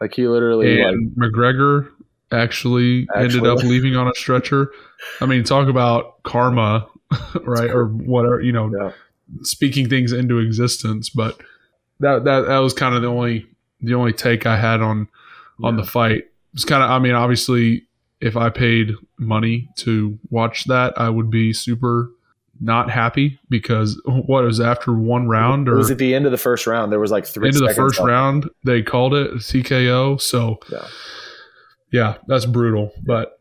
like 0.00 0.14
he 0.14 0.26
literally 0.28 0.78
like 0.82 0.92
and 0.92 1.10
McGregor 1.12 1.90
actually, 2.30 3.08
ended 3.16 3.46
up 3.46 3.58
leaving 3.62 3.96
on 3.96 4.08
a 4.08 4.14
stretcher. 4.14 4.70
I 5.20 5.26
mean, 5.26 5.44
talk 5.44 5.68
about 5.68 6.22
karma, 6.22 6.86
right, 7.42 7.70
or 7.70 7.86
whatever 7.86 8.40
you 8.40 8.52
know, 8.52 8.70
Yeah. 8.76 8.92
speaking 9.42 9.88
things 9.88 10.12
into 10.12 10.38
existence. 10.38 11.08
But 11.08 11.40
that 12.00 12.24
that 12.24 12.42
that 12.46 12.58
was 12.58 12.74
kind 12.74 12.94
of 12.94 13.02
the 13.02 13.08
only 13.08 13.46
the 13.80 13.94
only 13.94 14.12
take 14.12 14.46
I 14.46 14.56
had 14.56 14.80
on 14.82 15.08
on 15.62 15.76
the 15.76 15.84
fight. 15.84 16.24
It's 16.54 16.64
kind 16.64 16.82
of, 16.82 16.90
I 16.90 16.98
mean, 16.98 17.14
obviously, 17.14 17.86
if 18.20 18.36
I 18.36 18.48
paid 18.50 18.92
money 19.18 19.68
to 19.76 20.18
watch 20.30 20.64
that, 20.64 20.98
I 20.98 21.08
would 21.08 21.30
be 21.30 21.52
super 21.52 22.10
not 22.60 22.90
happy 22.90 23.38
because 23.48 24.00
what 24.04 24.42
it 24.42 24.46
was 24.46 24.60
after 24.60 24.92
one 24.92 25.28
round 25.28 25.68
it 25.68 25.72
or 25.72 25.76
was 25.76 25.90
at 25.90 25.98
the 25.98 26.14
end 26.14 26.26
of 26.26 26.32
the 26.32 26.38
first 26.38 26.66
round. 26.66 26.90
There 26.92 26.98
was 27.00 27.10
like 27.10 27.26
three 27.26 27.48
into 27.48 27.60
the 27.60 27.72
first 27.74 27.98
left. 27.98 28.08
round 28.08 28.50
they 28.64 28.82
called 28.82 29.14
it 29.14 29.32
TKO. 29.34 30.20
So 30.20 30.58
Yeah. 30.70 30.86
yeah, 31.92 32.14
that's 32.26 32.46
brutal. 32.46 32.92
But 33.04 33.40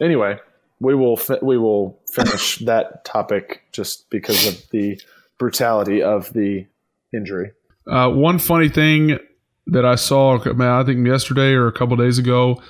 Anyway, 0.00 0.38
we 0.80 0.94
will 0.94 1.16
fi- 1.16 1.38
we 1.42 1.58
will 1.58 2.00
finish 2.10 2.58
that 2.64 3.04
topic 3.04 3.62
just 3.72 4.08
because 4.10 4.46
of 4.46 4.70
the 4.70 5.00
brutality 5.38 6.02
of 6.02 6.32
the 6.32 6.66
injury. 7.14 7.52
uh, 7.86 8.08
one 8.10 8.38
funny 8.38 8.68
thing 8.68 9.18
that 9.66 9.84
I 9.84 9.94
saw, 9.94 10.38
man, 10.54 10.68
I 10.68 10.82
think 10.84 11.06
yesterday 11.06 11.52
or 11.52 11.66
a 11.66 11.72
couple 11.72 11.96
days 11.96 12.18
ago, 12.18 12.62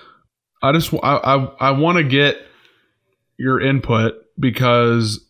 I 0.62 0.72
just 0.72 0.92
I 1.02 1.16
I, 1.16 1.36
I 1.60 1.70
want 1.70 1.98
to 1.98 2.04
get 2.04 2.36
your 3.38 3.60
input 3.60 4.14
because 4.38 5.24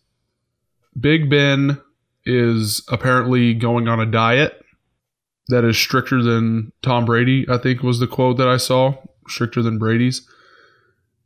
Big 0.99 1.29
Ben 1.29 1.81
is 2.25 2.83
apparently 2.89 3.53
going 3.53 3.87
on 3.87 3.99
a 3.99 4.05
diet 4.05 4.63
that 5.47 5.63
is 5.63 5.77
stricter 5.77 6.21
than 6.21 6.71
Tom 6.81 7.05
Brady. 7.05 7.45
I 7.49 7.57
think 7.57 7.83
was 7.83 7.99
the 7.99 8.07
quote 8.07 8.37
that 8.37 8.47
I 8.47 8.57
saw, 8.57 8.95
stricter 9.27 9.61
than 9.61 9.79
Brady's. 9.79 10.27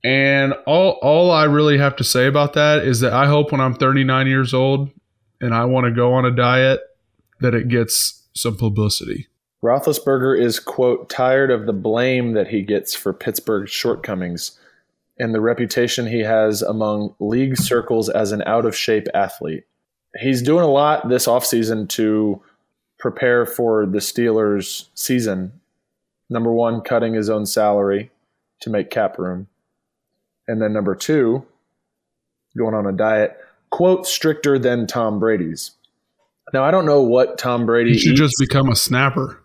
And 0.03 0.53
all 0.67 0.99
all 1.01 1.31
I 1.31 1.45
really 1.45 1.77
have 1.77 1.95
to 1.97 2.03
say 2.03 2.27
about 2.27 2.53
that 2.53 2.83
is 2.83 2.99
that 2.99 3.13
I 3.13 3.25
hope 3.25 3.51
when 3.51 3.61
I'm 3.61 3.73
39 3.73 4.27
years 4.27 4.53
old 4.53 4.91
and 5.41 5.53
I 5.53 5.65
want 5.65 5.85
to 5.85 5.91
go 5.91 6.13
on 6.13 6.25
a 6.25 6.31
diet 6.31 6.81
that 7.39 7.55
it 7.55 7.67
gets 7.67 8.23
some 8.33 8.55
publicity. 8.55 9.27
Roethlisberger 9.63 10.39
is 10.39 10.59
quote 10.59 11.09
tired 11.09 11.49
of 11.49 11.65
the 11.65 11.73
blame 11.73 12.33
that 12.33 12.49
he 12.49 12.61
gets 12.61 12.93
for 12.93 13.13
Pittsburgh's 13.13 13.71
shortcomings 13.71 14.59
and 15.17 15.33
the 15.33 15.41
reputation 15.41 16.07
he 16.07 16.19
has 16.19 16.61
among 16.61 17.15
league 17.19 17.57
circles 17.57 18.09
as 18.09 18.31
an 18.31 18.43
out 18.45 18.65
of 18.65 18.75
shape 18.75 19.07
athlete. 19.13 19.63
He's 20.19 20.41
doing 20.41 20.63
a 20.63 20.69
lot 20.69 21.09
this 21.09 21.27
offseason 21.27 21.89
to 21.89 22.41
prepare 22.99 23.45
for 23.45 23.85
the 23.85 23.99
Steelers' 23.99 24.87
season. 24.93 25.51
Number 26.29 26.51
one, 26.51 26.81
cutting 26.81 27.13
his 27.13 27.29
own 27.29 27.45
salary 27.45 28.11
to 28.61 28.69
make 28.69 28.89
cap 28.89 29.17
room. 29.17 29.47
And 30.47 30.61
then 30.61 30.73
number 30.73 30.95
two, 30.95 31.45
going 32.57 32.73
on 32.73 32.85
a 32.85 32.91
diet, 32.91 33.37
quote, 33.69 34.07
stricter 34.07 34.57
than 34.57 34.87
Tom 34.87 35.19
Brady's. 35.19 35.71
Now, 36.53 36.63
I 36.63 36.71
don't 36.71 36.85
know 36.85 37.01
what 37.01 37.37
Tom 37.37 37.65
Brady 37.65 37.91
You 37.91 37.99
should 37.99 38.11
eats 38.11 38.19
just 38.19 38.35
become 38.39 38.69
a 38.69 38.75
snapper. 38.75 39.41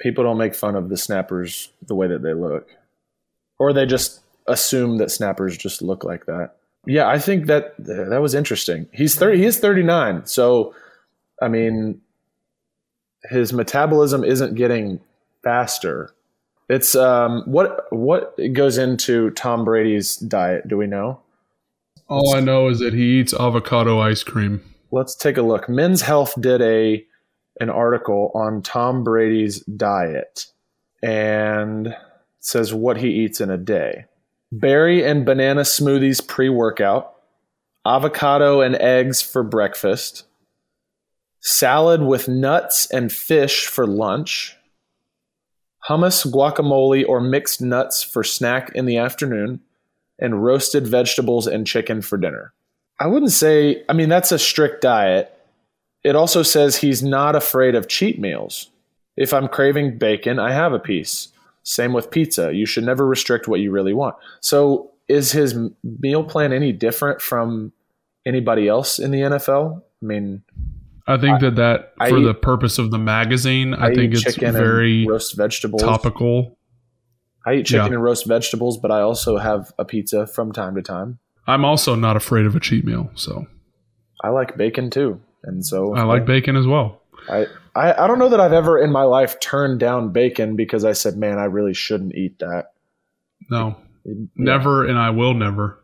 people 0.00 0.24
don't 0.24 0.38
make 0.38 0.54
fun 0.54 0.76
of 0.76 0.88
the 0.88 0.96
snappers 0.96 1.70
the 1.86 1.94
way 1.94 2.08
that 2.08 2.22
they 2.22 2.34
look 2.34 2.68
or 3.58 3.72
they 3.72 3.86
just 3.86 4.20
assume 4.46 4.98
that 4.98 5.10
snappers 5.10 5.56
just 5.56 5.82
look 5.82 6.04
like 6.04 6.26
that 6.26 6.56
yeah, 6.86 7.08
I 7.08 7.18
think 7.18 7.46
that 7.46 7.74
that 7.78 8.20
was 8.22 8.34
interesting. 8.34 8.86
He's 8.92 9.14
thirty. 9.14 9.38
He 9.38 9.44
is 9.44 9.58
thirty 9.58 9.82
nine. 9.82 10.24
So, 10.26 10.74
I 11.40 11.48
mean, 11.48 12.00
his 13.24 13.52
metabolism 13.52 14.24
isn't 14.24 14.54
getting 14.54 15.00
faster. 15.42 16.14
It's 16.68 16.94
um, 16.94 17.42
what 17.44 17.86
what 17.90 18.34
goes 18.54 18.78
into 18.78 19.30
Tom 19.30 19.64
Brady's 19.64 20.16
diet? 20.16 20.68
Do 20.68 20.78
we 20.78 20.86
know? 20.86 21.20
All 22.08 22.34
I 22.34 22.40
know 22.40 22.68
is 22.68 22.80
that 22.80 22.94
he 22.94 23.20
eats 23.20 23.34
avocado 23.34 24.00
ice 24.00 24.22
cream. 24.22 24.62
Let's 24.90 25.14
take 25.14 25.36
a 25.36 25.42
look. 25.42 25.68
Men's 25.68 26.02
Health 26.02 26.34
did 26.40 26.62
a 26.62 27.04
an 27.60 27.68
article 27.68 28.32
on 28.34 28.62
Tom 28.62 29.04
Brady's 29.04 29.60
diet 29.64 30.46
and 31.02 31.94
says 32.38 32.72
what 32.72 32.96
he 32.96 33.08
eats 33.08 33.38
in 33.42 33.50
a 33.50 33.58
day. 33.58 34.06
Berry 34.52 35.04
and 35.04 35.24
banana 35.24 35.62
smoothies 35.62 36.26
pre-workout, 36.26 37.14
avocado 37.86 38.60
and 38.60 38.74
eggs 38.76 39.22
for 39.22 39.42
breakfast, 39.44 40.24
salad 41.40 42.02
with 42.02 42.28
nuts 42.28 42.90
and 42.90 43.12
fish 43.12 43.66
for 43.66 43.86
lunch, 43.86 44.56
hummus, 45.88 46.26
guacamole, 46.30 47.08
or 47.08 47.20
mixed 47.20 47.62
nuts 47.62 48.02
for 48.02 48.24
snack 48.24 48.72
in 48.74 48.86
the 48.86 48.96
afternoon, 48.96 49.60
and 50.18 50.44
roasted 50.44 50.86
vegetables 50.86 51.46
and 51.46 51.66
chicken 51.66 52.02
for 52.02 52.18
dinner. 52.18 52.52
I 52.98 53.06
wouldn't 53.06 53.32
say, 53.32 53.84
I 53.88 53.92
mean, 53.92 54.08
that's 54.08 54.32
a 54.32 54.38
strict 54.38 54.82
diet. 54.82 55.32
It 56.02 56.16
also 56.16 56.42
says 56.42 56.76
he's 56.76 57.02
not 57.02 57.36
afraid 57.36 57.74
of 57.74 57.88
cheat 57.88 58.18
meals. 58.18 58.68
If 59.16 59.32
I'm 59.32 59.48
craving 59.48 59.98
bacon, 59.98 60.38
I 60.38 60.52
have 60.52 60.72
a 60.72 60.78
piece. 60.78 61.28
Same 61.62 61.92
with 61.92 62.10
pizza. 62.10 62.52
You 62.54 62.66
should 62.66 62.84
never 62.84 63.06
restrict 63.06 63.48
what 63.48 63.60
you 63.60 63.70
really 63.70 63.92
want. 63.92 64.16
So, 64.40 64.90
is 65.08 65.32
his 65.32 65.56
meal 65.82 66.24
plan 66.24 66.52
any 66.52 66.72
different 66.72 67.20
from 67.20 67.72
anybody 68.24 68.68
else 68.68 68.98
in 68.98 69.10
the 69.10 69.20
NFL? 69.20 69.82
I 70.02 70.06
mean, 70.06 70.42
I 71.06 71.18
think 71.18 71.36
I, 71.36 71.38
that 71.40 71.56
that 71.56 71.92
I 71.98 72.10
for 72.10 72.18
eat, 72.18 72.24
the 72.24 72.34
purpose 72.34 72.78
of 72.78 72.90
the 72.90 72.98
magazine, 72.98 73.74
I, 73.74 73.88
I 73.88 73.94
think 73.94 74.14
it's 74.14 74.36
very 74.36 75.06
roast 75.06 75.36
vegetables. 75.36 75.82
topical. 75.82 76.56
I 77.44 77.54
eat 77.54 77.66
chicken 77.66 77.86
Yeah. 77.86 77.94
and 77.94 78.02
roast 78.02 78.26
vegetables, 78.26 78.78
but 78.78 78.90
I 78.90 79.00
also 79.00 79.38
have 79.38 79.72
a 79.78 79.84
pizza 79.84 80.26
from 80.26 80.52
time 80.52 80.74
to 80.76 80.82
time. 80.82 81.18
I'm 81.46 81.64
also 81.64 81.94
not 81.94 82.16
afraid 82.16 82.46
of 82.46 82.54
a 82.54 82.60
cheat 82.60 82.84
meal, 82.84 83.10
so 83.14 83.46
I 84.22 84.28
like 84.28 84.56
bacon 84.56 84.90
too, 84.90 85.20
and 85.42 85.64
so 85.64 85.94
I 85.94 86.02
like 86.04 86.26
bacon 86.26 86.54
as 86.56 86.66
well. 86.66 87.00
I, 87.28 87.46
I 87.74 87.92
I 87.92 88.06
don't 88.06 88.18
know 88.18 88.28
that 88.28 88.40
I've 88.40 88.52
ever 88.52 88.78
in 88.78 88.90
my 88.90 89.02
life 89.04 89.38
turned 89.40 89.80
down 89.80 90.12
bacon 90.12 90.56
because 90.56 90.84
I 90.84 90.92
said, 90.92 91.16
"Man, 91.16 91.38
I 91.38 91.44
really 91.44 91.74
shouldn't 91.74 92.14
eat 92.14 92.38
that." 92.40 92.72
No, 93.50 93.76
never, 94.36 94.86
and 94.86 94.98
I 94.98 95.10
will 95.10 95.34
never. 95.34 95.82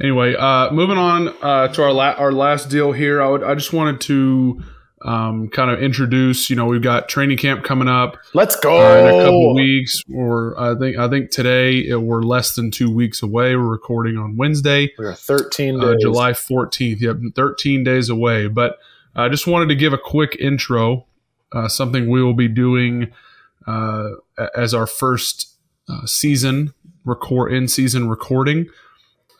Anyway, 0.00 0.34
uh, 0.38 0.70
moving 0.70 0.96
on 0.96 1.28
uh, 1.42 1.68
to 1.68 1.82
our 1.82 1.92
la- 1.92 2.14
our 2.18 2.32
last 2.32 2.70
deal 2.70 2.92
here. 2.92 3.20
I 3.20 3.28
would 3.28 3.42
I 3.42 3.54
just 3.54 3.72
wanted 3.72 4.00
to 4.02 4.62
um, 5.02 5.48
kind 5.48 5.70
of 5.70 5.82
introduce. 5.82 6.50
You 6.50 6.56
know, 6.56 6.66
we've 6.66 6.82
got 6.82 7.08
training 7.08 7.38
camp 7.38 7.64
coming 7.64 7.88
up 7.88 8.16
Let's 8.32 8.54
go. 8.56 8.78
uh, 8.78 8.98
in 8.98 9.06
a 9.06 9.24
couple 9.24 9.54
weeks. 9.54 10.00
Or 10.14 10.58
I 10.58 10.78
think 10.78 10.98
I 10.98 11.08
think 11.08 11.30
today 11.30 11.78
it, 11.78 12.00
we're 12.00 12.22
less 12.22 12.54
than 12.54 12.70
two 12.70 12.90
weeks 12.94 13.22
away. 13.22 13.56
We're 13.56 13.66
recording 13.66 14.16
on 14.16 14.36
Wednesday. 14.36 14.92
We 14.98 15.04
are 15.04 15.14
13 15.14 15.80
uh. 15.80 15.94
July 16.00 16.30
14th. 16.30 17.00
Yep, 17.00 17.16
13 17.34 17.82
days 17.82 18.08
away. 18.08 18.46
But 18.46 18.78
I 19.16 19.28
just 19.28 19.48
wanted 19.48 19.68
to 19.70 19.74
give 19.74 19.92
a 19.92 19.98
quick 19.98 20.36
intro, 20.38 21.06
uh, 21.52 21.68
something 21.68 22.08
we 22.08 22.22
will 22.22 22.34
be 22.34 22.48
doing 22.48 23.12
uh, 23.66 24.10
as 24.54 24.74
our 24.74 24.86
first 24.86 25.54
uh, 25.88 26.06
season 26.06 26.72
record 27.04 27.52
in 27.52 27.68
season 27.68 28.08
recording. 28.08 28.68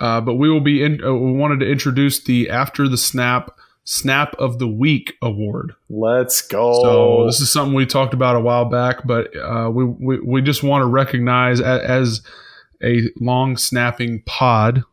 Uh, 0.00 0.20
but 0.20 0.34
we 0.34 0.48
will 0.48 0.60
be 0.60 0.82
in. 0.82 1.02
Uh, 1.02 1.12
we 1.12 1.32
wanted 1.32 1.60
to 1.60 1.70
introduce 1.70 2.22
the 2.22 2.48
after 2.48 2.88
the 2.88 2.96
snap 2.96 3.58
snap 3.84 4.34
of 4.38 4.58
the 4.58 4.68
week 4.68 5.14
award. 5.22 5.74
Let's 5.88 6.42
go. 6.42 6.82
So 6.82 7.26
this 7.26 7.40
is 7.40 7.50
something 7.50 7.74
we 7.74 7.86
talked 7.86 8.14
about 8.14 8.36
a 8.36 8.40
while 8.40 8.66
back, 8.66 9.06
but 9.06 9.34
uh, 9.36 9.70
we, 9.72 9.84
we 9.84 10.20
we 10.20 10.42
just 10.42 10.62
want 10.62 10.82
to 10.82 10.86
recognize 10.86 11.58
a, 11.60 11.84
as 11.84 12.22
a 12.82 13.02
long 13.20 13.56
snapping 13.56 14.22
pod. 14.24 14.84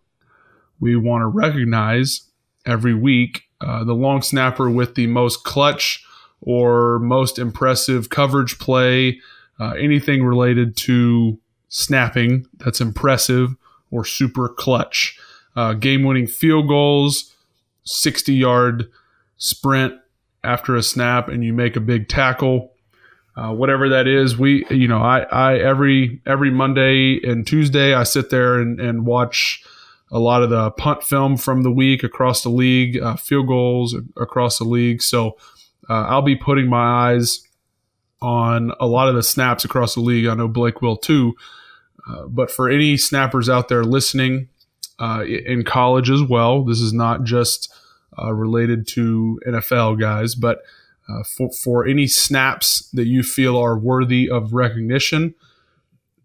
We 0.79 0.95
want 0.95 1.21
to 1.21 1.27
recognize 1.27 2.21
every 2.65 2.93
week 2.93 3.43
uh, 3.61 3.83
the 3.83 3.93
long 3.93 4.21
snapper 4.21 4.69
with 4.69 4.95
the 4.95 5.07
most 5.07 5.43
clutch 5.43 6.04
or 6.45 6.99
most 6.99 7.37
impressive 7.39 8.09
coverage 8.09 8.59
play, 8.59 9.19
uh, 9.59 9.71
anything 9.71 10.23
related 10.23 10.77
to 10.77 11.37
snapping 11.67 12.45
that's 12.57 12.79
impressive 12.79 13.55
or 13.91 14.05
super 14.05 14.47
clutch. 14.47 15.19
Uh, 15.55 15.73
game 15.73 16.03
winning 16.03 16.27
field 16.27 16.67
goals, 16.67 17.35
60 17.83 18.33
yard 18.33 18.89
sprint 19.37 19.93
after 20.43 20.75
a 20.75 20.83
snap 20.83 21.27
and 21.27 21.43
you 21.43 21.53
make 21.53 21.75
a 21.75 21.81
big 21.81 22.07
tackle, 22.07 22.71
uh, 23.35 23.51
whatever 23.51 23.89
that 23.89 24.07
is. 24.07 24.37
We, 24.37 24.65
you 24.69 24.87
know, 24.87 24.99
I, 24.99 25.21
I 25.21 25.57
every 25.57 26.21
every 26.25 26.51
Monday 26.51 27.19
and 27.23 27.45
Tuesday 27.45 27.93
I 27.93 28.03
sit 28.03 28.29
there 28.29 28.59
and, 28.59 28.79
and 28.79 29.05
watch 29.05 29.63
a 30.11 30.19
lot 30.19 30.43
of 30.43 30.49
the 30.49 30.71
punt 30.71 31.03
film 31.03 31.35
from 31.35 31.63
the 31.63 31.71
week 31.71 32.03
across 32.03 32.43
the 32.43 32.49
league, 32.49 32.97
uh, 33.01 33.15
field 33.15 33.47
goals 33.47 33.95
across 34.17 34.59
the 34.59 34.63
league. 34.63 35.01
So 35.01 35.37
uh, 35.89 36.05
I'll 36.07 36.21
be 36.21 36.35
putting 36.35 36.67
my 36.67 37.11
eyes 37.11 37.41
on 38.21 38.71
a 38.79 38.87
lot 38.87 39.07
of 39.07 39.15
the 39.15 39.23
snaps 39.23 39.65
across 39.65 39.93
the 39.93 40.01
league. 40.01 40.27
I 40.27 40.33
know 40.33 40.47
Blake 40.47 40.81
will 40.81 40.97
too. 40.97 41.35
Uh, 42.07 42.27
but 42.27 42.51
for 42.51 42.69
any 42.69 42.97
snappers 42.97 43.49
out 43.49 43.67
there 43.67 43.83
listening 43.83 44.49
uh, 44.99 45.23
in 45.25 45.63
college 45.63 46.09
as 46.09 46.21
well, 46.23 46.63
this 46.63 46.79
is 46.79 46.93
not 46.93 47.23
just 47.23 47.73
uh, 48.17 48.33
related 48.33 48.87
to 48.87 49.39
NFL 49.47 49.99
guys, 49.99 50.35
but 50.35 50.59
uh, 51.09 51.23
for, 51.23 51.51
for 51.51 51.85
any 51.85 52.07
snaps 52.07 52.89
that 52.93 53.05
you 53.05 53.21
feel 53.21 53.57
are 53.57 53.77
worthy 53.77 54.29
of 54.29 54.53
recognition, 54.53 55.35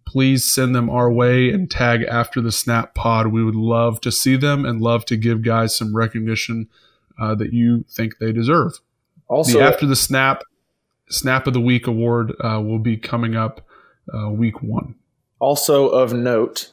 please 0.06 0.44
send 0.44 0.74
them 0.74 0.88
our 0.88 1.10
way 1.10 1.50
and 1.50 1.70
tag 1.70 2.02
after 2.04 2.40
the 2.40 2.52
snap 2.52 2.94
pod. 2.94 3.28
We 3.28 3.44
would 3.44 3.54
love 3.54 4.00
to 4.02 4.12
see 4.12 4.36
them 4.36 4.64
and 4.64 4.80
love 4.80 5.04
to 5.06 5.16
give 5.16 5.42
guys 5.42 5.76
some 5.76 5.94
recognition 5.94 6.68
uh, 7.18 7.34
that 7.36 7.52
you 7.52 7.84
think 7.88 8.18
they 8.18 8.32
deserve. 8.32 8.80
Also, 9.30 9.58
the 9.58 9.64
after 9.64 9.86
the 9.86 9.96
snap 9.96 10.42
snap 11.08 11.46
of 11.46 11.54
the 11.54 11.60
week 11.60 11.86
award 11.86 12.32
uh, 12.40 12.60
will 12.60 12.78
be 12.78 12.96
coming 12.96 13.36
up 13.36 13.66
uh, 14.12 14.30
week 14.30 14.62
one. 14.62 14.94
also 15.38 15.88
of 15.88 16.12
note, 16.12 16.72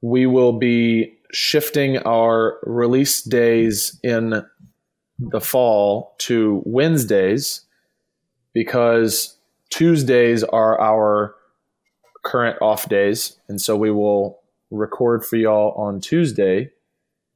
we 0.00 0.26
will 0.26 0.58
be 0.58 1.16
shifting 1.32 1.98
our 1.98 2.58
release 2.62 3.22
days 3.22 3.98
in 4.02 4.44
the 5.18 5.40
fall 5.40 6.14
to 6.18 6.62
Wednesdays 6.64 7.62
because 8.52 9.36
Tuesdays 9.70 10.44
are 10.44 10.80
our 10.80 11.34
current 12.24 12.60
off 12.60 12.88
days. 12.88 13.38
And 13.48 13.60
so 13.60 13.76
we 13.76 13.90
will 13.90 14.40
record 14.70 15.24
for 15.24 15.36
y'all 15.36 15.72
on 15.72 16.00
Tuesday 16.00 16.70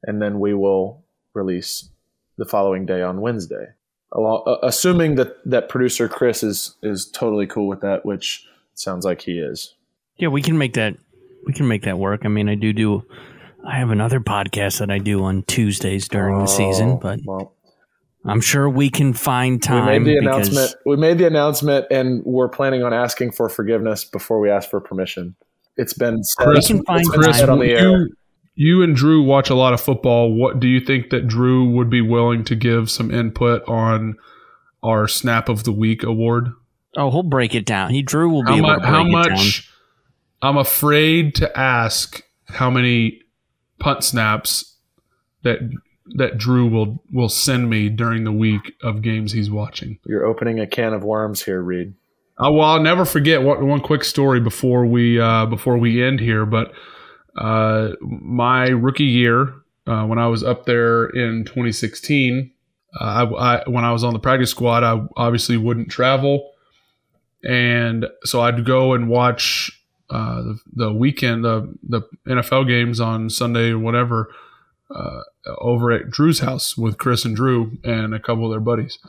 and 0.03 0.21
then 0.21 0.39
we 0.39 0.53
will 0.53 1.03
release 1.33 1.89
the 2.37 2.45
following 2.45 2.85
day 2.85 3.01
on 3.01 3.21
Wednesday. 3.21 3.67
Along, 4.13 4.43
uh, 4.45 4.57
assuming 4.63 5.15
that, 5.15 5.37
that 5.45 5.69
producer 5.69 6.09
Chris 6.09 6.43
is, 6.43 6.75
is 6.83 7.09
totally 7.09 7.47
cool 7.47 7.67
with 7.67 7.81
that, 7.81 8.05
which 8.05 8.45
sounds 8.73 9.05
like 9.05 9.21
he 9.21 9.39
is. 9.39 9.75
Yeah, 10.17 10.27
we 10.27 10.41
can 10.41 10.57
make 10.57 10.73
that. 10.73 10.95
We 11.45 11.53
can 11.53 11.67
make 11.67 11.83
that 11.83 11.97
work. 11.97 12.21
I 12.25 12.27
mean, 12.27 12.49
I 12.49 12.55
do 12.55 12.73
do. 12.73 13.03
I 13.65 13.77
have 13.77 13.89
another 13.89 14.19
podcast 14.19 14.79
that 14.79 14.91
I 14.91 14.97
do 14.97 15.23
on 15.23 15.43
Tuesdays 15.43 16.07
during 16.07 16.39
the 16.39 16.45
season, 16.45 16.89
Oh, 16.91 16.95
but 16.97 17.19
well, 17.25 17.53
I'm 18.25 18.41
sure 18.41 18.69
we 18.69 18.89
can 18.89 19.13
find 19.13 19.61
time. 19.61 19.85
we 19.87 19.99
made 19.99 20.15
the 20.15 20.17
announcement. 20.17 20.75
We 20.85 20.97
made 20.97 21.17
the 21.17 21.25
announcement, 21.27 21.85
and 21.89 22.23
we're 22.25 22.49
planning 22.49 22.83
on 22.83 22.93
asking 22.93 23.31
for 23.31 23.49
forgiveness 23.49 24.03
before 24.03 24.39
we 24.39 24.49
ask 24.49 24.69
for 24.69 24.79
permission. 24.81 25.35
It's 25.77 25.93
been 25.93 26.23
said, 26.23 26.43
Chris, 26.43 26.67
can 26.67 26.83
find 26.83 26.99
it's 27.01 27.09
been 27.09 27.21
Chris, 27.21 27.37
said 27.39 27.49
on 27.49 27.59
the 27.59 27.71
air. 27.71 27.89
you, 28.01 28.09
you 28.63 28.83
and 28.83 28.95
Drew 28.95 29.23
watch 29.23 29.49
a 29.49 29.55
lot 29.55 29.73
of 29.73 29.81
football. 29.81 30.31
What 30.33 30.59
do 30.59 30.67
you 30.67 30.79
think 30.79 31.09
that 31.09 31.27
Drew 31.27 31.67
would 31.71 31.89
be 31.89 32.01
willing 32.01 32.43
to 32.43 32.55
give 32.55 32.91
some 32.91 33.09
input 33.09 33.67
on 33.67 34.17
our 34.83 35.07
Snap 35.07 35.49
of 35.49 35.63
the 35.63 35.71
Week 35.71 36.03
award? 36.03 36.49
Oh, 36.95 37.09
he'll 37.09 37.23
break 37.23 37.55
it 37.55 37.65
down. 37.65 37.89
He 37.89 38.03
Drew 38.03 38.29
will 38.29 38.43
be 38.43 38.51
How, 38.51 38.57
able 38.57 38.67
mu- 38.69 38.73
to 38.75 38.79
break 38.81 38.89
how 38.91 38.99
it 39.01 39.03
down. 39.03 39.11
much? 39.11 39.71
I'm 40.43 40.57
afraid 40.57 41.33
to 41.35 41.57
ask 41.59 42.21
how 42.45 42.69
many 42.69 43.21
punt 43.79 44.03
snaps 44.03 44.75
that 45.43 45.59
that 46.17 46.37
Drew 46.37 46.67
will 46.67 47.01
will 47.11 47.29
send 47.29 47.67
me 47.69 47.89
during 47.89 48.25
the 48.25 48.31
week 48.31 48.73
of 48.83 49.01
games 49.01 49.31
he's 49.31 49.49
watching. 49.49 49.97
You're 50.05 50.25
opening 50.25 50.59
a 50.59 50.67
can 50.67 50.93
of 50.93 51.03
worms 51.03 51.43
here, 51.43 51.61
Reid. 51.63 51.95
Uh, 52.37 52.51
well, 52.51 52.67
I'll 52.67 52.81
never 52.81 53.05
forget 53.05 53.41
one, 53.41 53.65
one 53.67 53.81
quick 53.81 54.03
story 54.03 54.39
before 54.39 54.85
we 54.85 55.19
uh, 55.19 55.45
before 55.47 55.77
we 55.77 56.03
end 56.03 56.19
here. 56.19 56.45
But 56.45 56.73
uh, 57.35 57.89
my 58.01 58.67
rookie 58.67 59.03
year, 59.05 59.53
uh, 59.87 60.05
when 60.05 60.19
I 60.19 60.27
was 60.27 60.43
up 60.43 60.65
there 60.65 61.05
in 61.07 61.45
2016, 61.45 62.51
uh, 62.99 63.03
I, 63.03 63.23
I, 63.23 63.69
when 63.69 63.85
I 63.85 63.91
was 63.91 64.03
on 64.03 64.13
the 64.13 64.19
practice 64.19 64.51
squad, 64.51 64.83
I 64.83 65.05
obviously 65.15 65.57
wouldn't 65.57 65.89
travel, 65.89 66.51
and 67.43 68.05
so 68.23 68.41
I'd 68.41 68.65
go 68.65 68.93
and 68.93 69.07
watch 69.07 69.71
uh, 70.09 70.41
the, 70.41 70.59
the 70.73 70.93
weekend, 70.93 71.45
the 71.45 71.73
the 71.83 72.01
NFL 72.27 72.67
games 72.67 72.99
on 72.99 73.29
Sunday 73.29 73.71
or 73.71 73.79
whatever 73.79 74.33
uh, 74.93 75.21
over 75.59 75.91
at 75.91 76.09
Drew's 76.09 76.39
house 76.39 76.77
with 76.77 76.97
Chris 76.97 77.25
and 77.25 77.35
Drew 77.35 77.77
and 77.83 78.13
a 78.13 78.19
couple 78.19 78.45
of 78.45 78.51
their 78.51 78.59
buddies. 78.59 78.99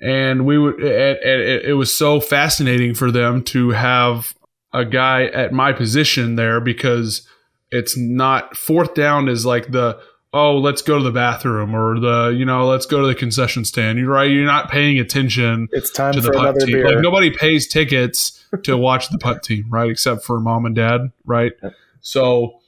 And 0.00 0.44
we 0.44 0.58
would, 0.58 0.74
and, 0.80 1.18
and 1.18 1.40
it, 1.40 1.64
it 1.66 1.72
was 1.74 1.96
so 1.96 2.20
fascinating 2.20 2.94
for 2.94 3.10
them 3.10 3.42
to 3.44 3.70
have 3.70 4.34
a 4.72 4.84
guy 4.84 5.24
at 5.26 5.52
my 5.52 5.72
position 5.72 6.36
there 6.36 6.60
because 6.60 7.26
it's 7.70 7.96
not 7.96 8.56
fourth 8.56 8.94
down 8.94 9.28
is 9.28 9.46
like 9.46 9.70
the 9.70 9.98
oh 10.32 10.58
let's 10.58 10.82
go 10.82 10.98
to 10.98 11.04
the 11.04 11.10
bathroom 11.10 11.74
or 11.74 11.98
the 11.98 12.34
you 12.36 12.44
know 12.44 12.66
let's 12.66 12.86
go 12.86 13.00
to 13.00 13.06
the 13.06 13.14
concession 13.14 13.64
stand. 13.64 13.98
You're 13.98 14.10
right. 14.10 14.30
You're 14.30 14.46
not 14.46 14.70
paying 14.70 14.98
attention 14.98 15.68
It's 15.72 15.90
time 15.90 16.14
to 16.14 16.22
for 16.22 16.28
the 16.28 16.32
punt 16.32 16.48
another 16.48 16.66
team. 16.66 16.74
Beer. 16.76 16.94
like 16.94 16.98
nobody 16.98 17.30
pays 17.30 17.66
tickets 17.66 18.44
to 18.64 18.76
watch 18.76 19.08
the 19.08 19.18
punt 19.18 19.42
team 19.42 19.66
right? 19.70 19.90
Except 19.90 20.24
for 20.24 20.40
mom 20.40 20.66
and 20.66 20.74
dad 20.74 21.12
right? 21.24 21.52
So 22.00 22.60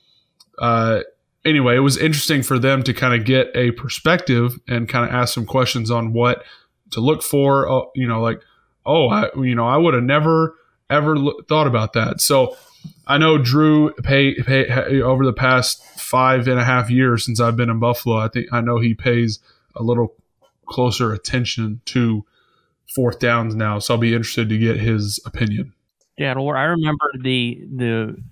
uh 0.58 1.00
anyway 1.44 1.76
it 1.76 1.80
was 1.80 1.96
interesting 1.96 2.42
for 2.42 2.58
them 2.58 2.82
to 2.84 2.94
kind 2.94 3.18
of 3.18 3.26
get 3.26 3.48
a 3.54 3.70
perspective 3.72 4.58
and 4.66 4.88
kind 4.88 5.08
of 5.08 5.14
ask 5.14 5.34
some 5.34 5.46
questions 5.46 5.90
on 5.90 6.12
what 6.12 6.42
to 6.90 7.00
look 7.00 7.22
for. 7.22 7.68
Uh, 7.70 7.82
you 7.94 8.08
know 8.08 8.20
like 8.20 8.40
oh 8.86 9.08
i 9.08 9.28
you 9.36 9.54
know 9.54 9.66
i 9.66 9.76
would 9.76 9.94
have 9.94 10.02
never 10.02 10.57
ever 10.90 11.16
lo- 11.16 11.40
thought 11.48 11.66
about 11.66 11.92
that 11.92 12.20
so 12.20 12.56
I 13.06 13.18
know 13.18 13.38
Drew 13.38 13.92
pay, 14.02 14.34
pay 14.42 15.00
over 15.00 15.24
the 15.24 15.32
past 15.32 15.82
five 15.98 16.46
and 16.46 16.60
a 16.60 16.64
half 16.64 16.90
years 16.90 17.24
since 17.24 17.40
I've 17.40 17.56
been 17.56 17.70
in 17.70 17.78
Buffalo. 17.78 18.16
I 18.16 18.28
think 18.28 18.46
I 18.52 18.60
know 18.60 18.78
he 18.78 18.94
pays 18.94 19.40
a 19.74 19.82
little 19.82 20.14
closer 20.66 21.12
attention 21.12 21.80
to 21.86 22.24
fourth 22.94 23.18
downs 23.18 23.54
now. 23.54 23.78
So 23.78 23.94
I'll 23.94 24.00
be 24.00 24.14
interested 24.14 24.48
to 24.48 24.58
get 24.58 24.76
his 24.76 25.20
opinion. 25.24 25.72
Yeah, 26.16 26.32
I 26.32 26.62
remember 26.64 27.10
the 27.22 27.62
the 27.74 28.22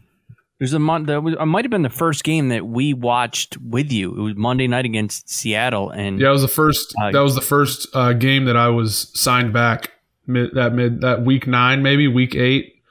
there's 0.59 0.73
a 0.73 0.79
month 0.79 1.07
that 1.07 1.23
was 1.23 1.35
it 1.35 1.45
might 1.47 1.65
have 1.65 1.71
been 1.71 1.83
the 1.83 1.91
first 1.91 2.25
game 2.25 2.49
that 2.49 2.67
we 2.67 2.95
watched 2.95 3.57
with 3.59 3.93
you. 3.93 4.13
It 4.13 4.21
was 4.21 4.37
Monday 4.37 4.67
night 4.67 4.85
against 4.85 5.29
Seattle, 5.31 5.91
and 5.91 6.21
Yeah, 6.21 6.29
it 6.29 6.33
was 6.33 6.43
the 6.43 6.49
first. 6.49 6.95
Uh, 7.01 7.13
that 7.13 7.21
was 7.21 7.35
the 7.35 7.41
first 7.41 7.87
uh, 7.95 8.13
game 8.13 8.47
that 8.47 8.57
I 8.57 8.69
was 8.69 9.11
signed 9.15 9.53
back. 9.53 9.93
Mid, 10.27 10.55
that 10.55 10.73
mid 10.73 11.01
that 11.03 11.23
week 11.23 11.47
nine, 11.47 11.83
maybe 11.83 12.09
week 12.09 12.35
eight. 12.35 12.83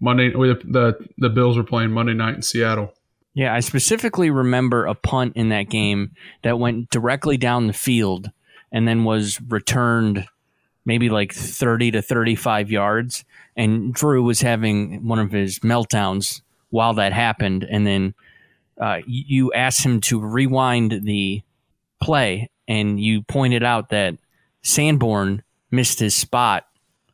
Monday, 0.00 0.30
the, 0.30 0.60
the 0.64 1.08
the 1.18 1.30
Bills 1.30 1.56
were 1.56 1.64
playing 1.64 1.90
Monday 1.90 2.14
night 2.14 2.34
in 2.34 2.42
Seattle. 2.42 2.92
Yeah, 3.34 3.52
I 3.52 3.60
specifically 3.60 4.30
remember 4.30 4.86
a 4.86 4.94
punt 4.94 5.36
in 5.36 5.48
that 5.48 5.68
game 5.68 6.12
that 6.42 6.58
went 6.58 6.90
directly 6.90 7.36
down 7.36 7.66
the 7.66 7.72
field 7.72 8.30
and 8.70 8.86
then 8.86 9.04
was 9.04 9.40
returned 9.40 10.26
maybe 10.84 11.08
like 11.08 11.32
30 11.32 11.92
to 11.92 12.02
35 12.02 12.70
yards. 12.70 13.24
And 13.56 13.92
Drew 13.92 14.22
was 14.22 14.40
having 14.40 15.06
one 15.06 15.18
of 15.18 15.32
his 15.32 15.60
meltdowns 15.60 16.42
while 16.70 16.94
that 16.94 17.12
happened. 17.12 17.66
And 17.68 17.86
then 17.86 18.14
uh, 18.80 18.98
you 19.06 19.52
asked 19.52 19.84
him 19.84 20.00
to 20.02 20.20
rewind 20.20 21.00
the 21.04 21.42
play, 22.02 22.50
and 22.66 23.00
you 23.00 23.22
pointed 23.22 23.62
out 23.62 23.90
that 23.90 24.16
Sanborn 24.62 25.42
missed 25.70 26.00
his 26.00 26.14
spot 26.14 26.66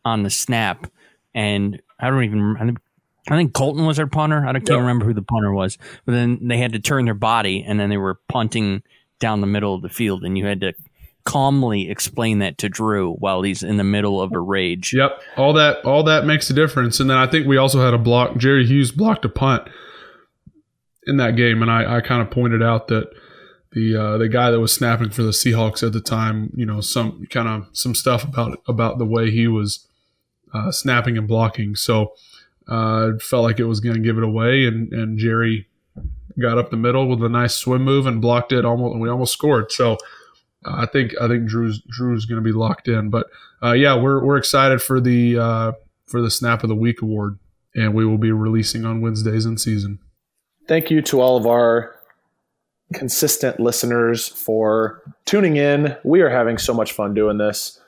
on 0.04 0.22
the 0.22 0.30
snap. 0.30 0.90
And 1.34 1.80
I 1.98 2.10
don't 2.10 2.24
even. 2.24 2.56
I 2.58 3.36
think- 3.36 3.52
Colton 3.52 3.86
was 3.86 3.98
their 3.98 4.06
punter. 4.08 4.38
I 4.38 4.52
don't, 4.52 4.62
can't 4.66 4.70
Yeah. 4.70 4.76
remember 4.78 5.04
who 5.04 5.14
the 5.14 5.22
punter 5.22 5.52
was. 5.52 5.78
But 6.04 6.12
then 6.12 6.38
they 6.48 6.56
had 6.58 6.72
to 6.72 6.80
turn 6.80 7.04
their 7.04 7.14
body, 7.14 7.62
and 7.66 7.78
then 7.78 7.88
they 7.90 7.98
were 7.98 8.18
punting 8.28 8.82
down 9.20 9.40
the 9.40 9.46
middle 9.46 9.74
of 9.74 9.82
the 9.82 9.88
field, 9.88 10.24
and 10.24 10.36
you 10.36 10.46
had 10.46 10.60
to 10.62 10.72
calmly 11.24 11.90
explain 11.90 12.38
that 12.38 12.56
to 12.58 12.68
Drew 12.68 13.12
while 13.16 13.42
he's 13.42 13.62
in 13.62 13.76
the 13.76 13.84
middle 13.84 14.20
of 14.22 14.32
a 14.32 14.40
rage. 14.40 14.94
Yep, 14.94 15.20
all 15.36 15.52
that 15.52 15.84
all 15.84 16.02
that 16.04 16.24
makes 16.24 16.48
a 16.50 16.54
difference. 16.54 16.98
And 16.98 17.08
then 17.10 17.18
I 17.18 17.26
think 17.26 17.46
we 17.46 17.58
also 17.58 17.84
had 17.84 17.92
a 17.94 17.98
block. 17.98 18.38
Jerry 18.38 18.66
Hughes 18.66 18.90
blocked 18.90 19.24
a 19.26 19.28
punt 19.28 19.68
in 21.06 21.18
that 21.18 21.36
game, 21.36 21.62
and 21.62 21.70
I, 21.70 21.96
I 21.96 22.00
kind 22.00 22.22
of 22.22 22.30
pointed 22.30 22.62
out 22.62 22.88
that 22.88 23.10
the 23.72 23.94
uh, 23.96 24.18
the 24.18 24.28
guy 24.28 24.50
that 24.50 24.60
was 24.60 24.72
snapping 24.72 25.10
for 25.10 25.22
the 25.22 25.30
Seahawks 25.30 25.86
at 25.86 25.92
the 25.92 26.00
time, 26.00 26.50
you 26.56 26.66
know, 26.66 26.80
some 26.80 27.26
kind 27.30 27.46
of 27.48 27.66
some 27.72 27.94
stuff 27.94 28.24
about 28.24 28.58
about 28.66 28.98
the 28.98 29.04
way 29.06 29.30
he 29.30 29.46
was 29.46 29.86
uh, 30.52 30.70
snapping 30.70 31.18
and 31.18 31.28
blocking. 31.28 31.76
So 31.76 32.14
uh, 32.68 33.12
felt 33.20 33.44
like 33.44 33.58
it 33.58 33.64
was 33.64 33.80
going 33.80 33.96
to 33.96 34.00
give 34.00 34.18
it 34.18 34.24
away, 34.24 34.66
and 34.66 34.92
and 34.92 35.18
Jerry 35.18 35.68
got 36.40 36.58
up 36.58 36.70
the 36.70 36.76
middle 36.76 37.08
with 37.08 37.22
a 37.22 37.28
nice 37.28 37.54
swim 37.54 37.82
move 37.82 38.06
and 38.06 38.20
blocked 38.20 38.52
it 38.52 38.64
almost, 38.64 38.92
and 38.92 39.00
we 39.00 39.08
almost 39.08 39.32
scored. 39.32 39.72
So. 39.72 39.96
Uh, 40.62 40.82
I 40.82 40.84
think 40.84 41.14
I 41.18 41.26
think 41.26 41.46
Drew's 41.46 41.80
Drew's 41.88 42.26
going 42.26 42.36
to 42.36 42.44
be 42.44 42.52
locked 42.52 42.86
in, 42.86 43.08
but 43.08 43.28
uh, 43.62 43.72
yeah, 43.72 43.96
we're 43.96 44.22
we're 44.22 44.36
excited 44.36 44.82
for 44.82 45.00
the 45.00 45.38
uh, 45.38 45.72
for 46.04 46.20
the 46.20 46.30
Snap 46.30 46.62
of 46.62 46.68
the 46.68 46.74
Week 46.74 47.00
award, 47.00 47.38
and 47.74 47.94
we 47.94 48.04
will 48.04 48.18
be 48.18 48.30
releasing 48.30 48.84
on 48.84 49.00
Wednesdays 49.00 49.46
in 49.46 49.56
season. 49.56 50.00
Thank 50.68 50.90
you 50.90 51.00
to 51.02 51.20
all 51.20 51.38
of 51.38 51.46
our 51.46 51.96
consistent 52.92 53.60
listeners 53.60 54.28
for 54.28 55.02
tuning 55.24 55.56
in. 55.56 55.96
We 56.04 56.20
are 56.20 56.28
having 56.28 56.58
so 56.58 56.74
much 56.74 56.92
fun 56.92 57.14
doing 57.14 57.38
this. 57.38 57.80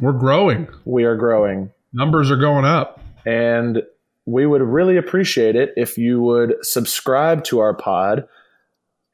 We're 0.00 0.12
growing. 0.12 0.68
We 0.84 1.04
are 1.04 1.16
growing. 1.16 1.72
Numbers 1.92 2.30
are 2.30 2.36
going 2.36 2.64
up. 2.64 3.00
And 3.24 3.82
we 4.26 4.44
would 4.46 4.62
really 4.62 4.96
appreciate 4.96 5.56
it 5.56 5.72
if 5.76 5.96
you 5.96 6.20
would 6.20 6.56
subscribe 6.62 7.44
to 7.44 7.60
our 7.60 7.74
pod 7.74 8.28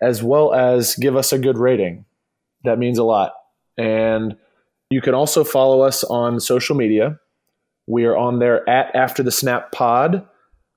as 0.01 0.23
well 0.23 0.53
as 0.53 0.97
give 0.97 1.17
us 1.17 1.33
a 1.33 1.39
good 1.39 1.59
rating. 1.59 2.05
That 2.65 2.79
means 2.79 2.99
a 2.99 3.05
lot. 3.05 3.33
And 3.79 4.37
you 4.91 5.01
can 5.01 5.15
also 5.15 5.45
follow 5.45 5.83
us 5.83 6.05
on 6.05 6.41
social 6.41 6.77
media. 6.77 7.19
We 7.87 8.05
are 8.05 8.17
on 8.17 8.39
there 8.39 8.69
at 8.69 8.95
After 8.95 9.23
the 9.23 9.31
Snap 9.31 9.73
Pod 9.73 10.27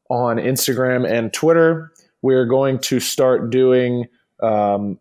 on 0.10 0.38
Instagram 0.38 1.10
and 1.10 1.34
Twitter. 1.34 1.92
We're 2.22 2.46
going 2.46 2.80
to 2.80 3.00
start 3.00 3.50
doing, 3.50 4.06
um, 4.42 5.00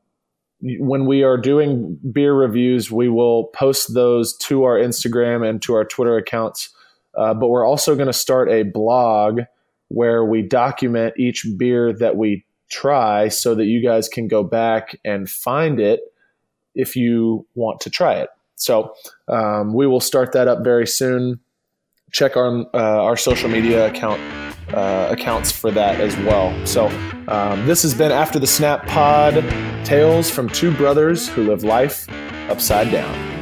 when 0.61 1.07
we 1.07 1.23
are 1.23 1.37
doing 1.37 1.99
beer 2.13 2.35
reviews, 2.35 2.91
we 2.91 3.09
will 3.09 3.45
post 3.49 3.95
those 3.95 4.37
to 4.39 4.65
our 4.65 4.79
Instagram 4.79 5.49
and 5.49 5.63
to 5.63 5.75
our 5.75 5.85
Twitter 5.85 6.17
accounts. 6.17 6.74
Uh, 7.17 7.35
but 7.35 7.49
we're 7.49 7.67
also 7.67 7.95
going 7.95 8.07
to 8.07 8.13
start 8.13 8.51
a 8.51 8.63
blog 8.63 9.41
where 9.89 10.25
we 10.25 10.43
document 10.43 11.15
each 11.19 11.47
beer 11.57 11.93
that 11.93 12.17
we 12.17 12.45
try 12.71 13.29
so 13.29 13.55
that 13.55 13.67
you 13.67 13.83
guys 13.83 14.09
can 14.09 14.27
go 14.29 14.43
back 14.43 14.99
and 15.05 15.29
find 15.29 15.79
it 15.79 16.01
if 16.75 16.97
you 16.97 17.47
want 17.55 17.81
to 17.81 17.91
try 17.91 18.15
it. 18.15 18.29
So 18.57 18.95
um, 19.29 19.75
we 19.75 19.87
will 19.87 20.01
start 20.01 20.33
that 20.33 20.49
up 20.49 20.65
very 20.65 20.87
soon. 20.87 21.41
Check 22.13 22.37
our 22.37 22.67
uh, 22.73 23.03
our 23.03 23.17
social 23.17 23.49
media 23.49 23.87
account 23.87 24.21
uh, 24.73 25.09
accounts 25.11 25.51
for 25.51 25.71
that 25.73 26.01
as 26.01 26.17
well. 26.19 26.55
So 26.67 26.87
um, 27.29 27.67
this 27.67 27.83
has 27.83 27.95
been 27.95 28.13
after 28.13 28.39
the 28.39 28.47
snap 28.47 28.87
pod, 28.87 29.35
tales 29.85 30.31
from 30.31 30.49
two 30.49 30.73
brothers 30.73 31.29
who 31.29 31.45
live 31.45 31.65
life 31.65 32.09
upside 32.49 32.91
down. 32.91 33.34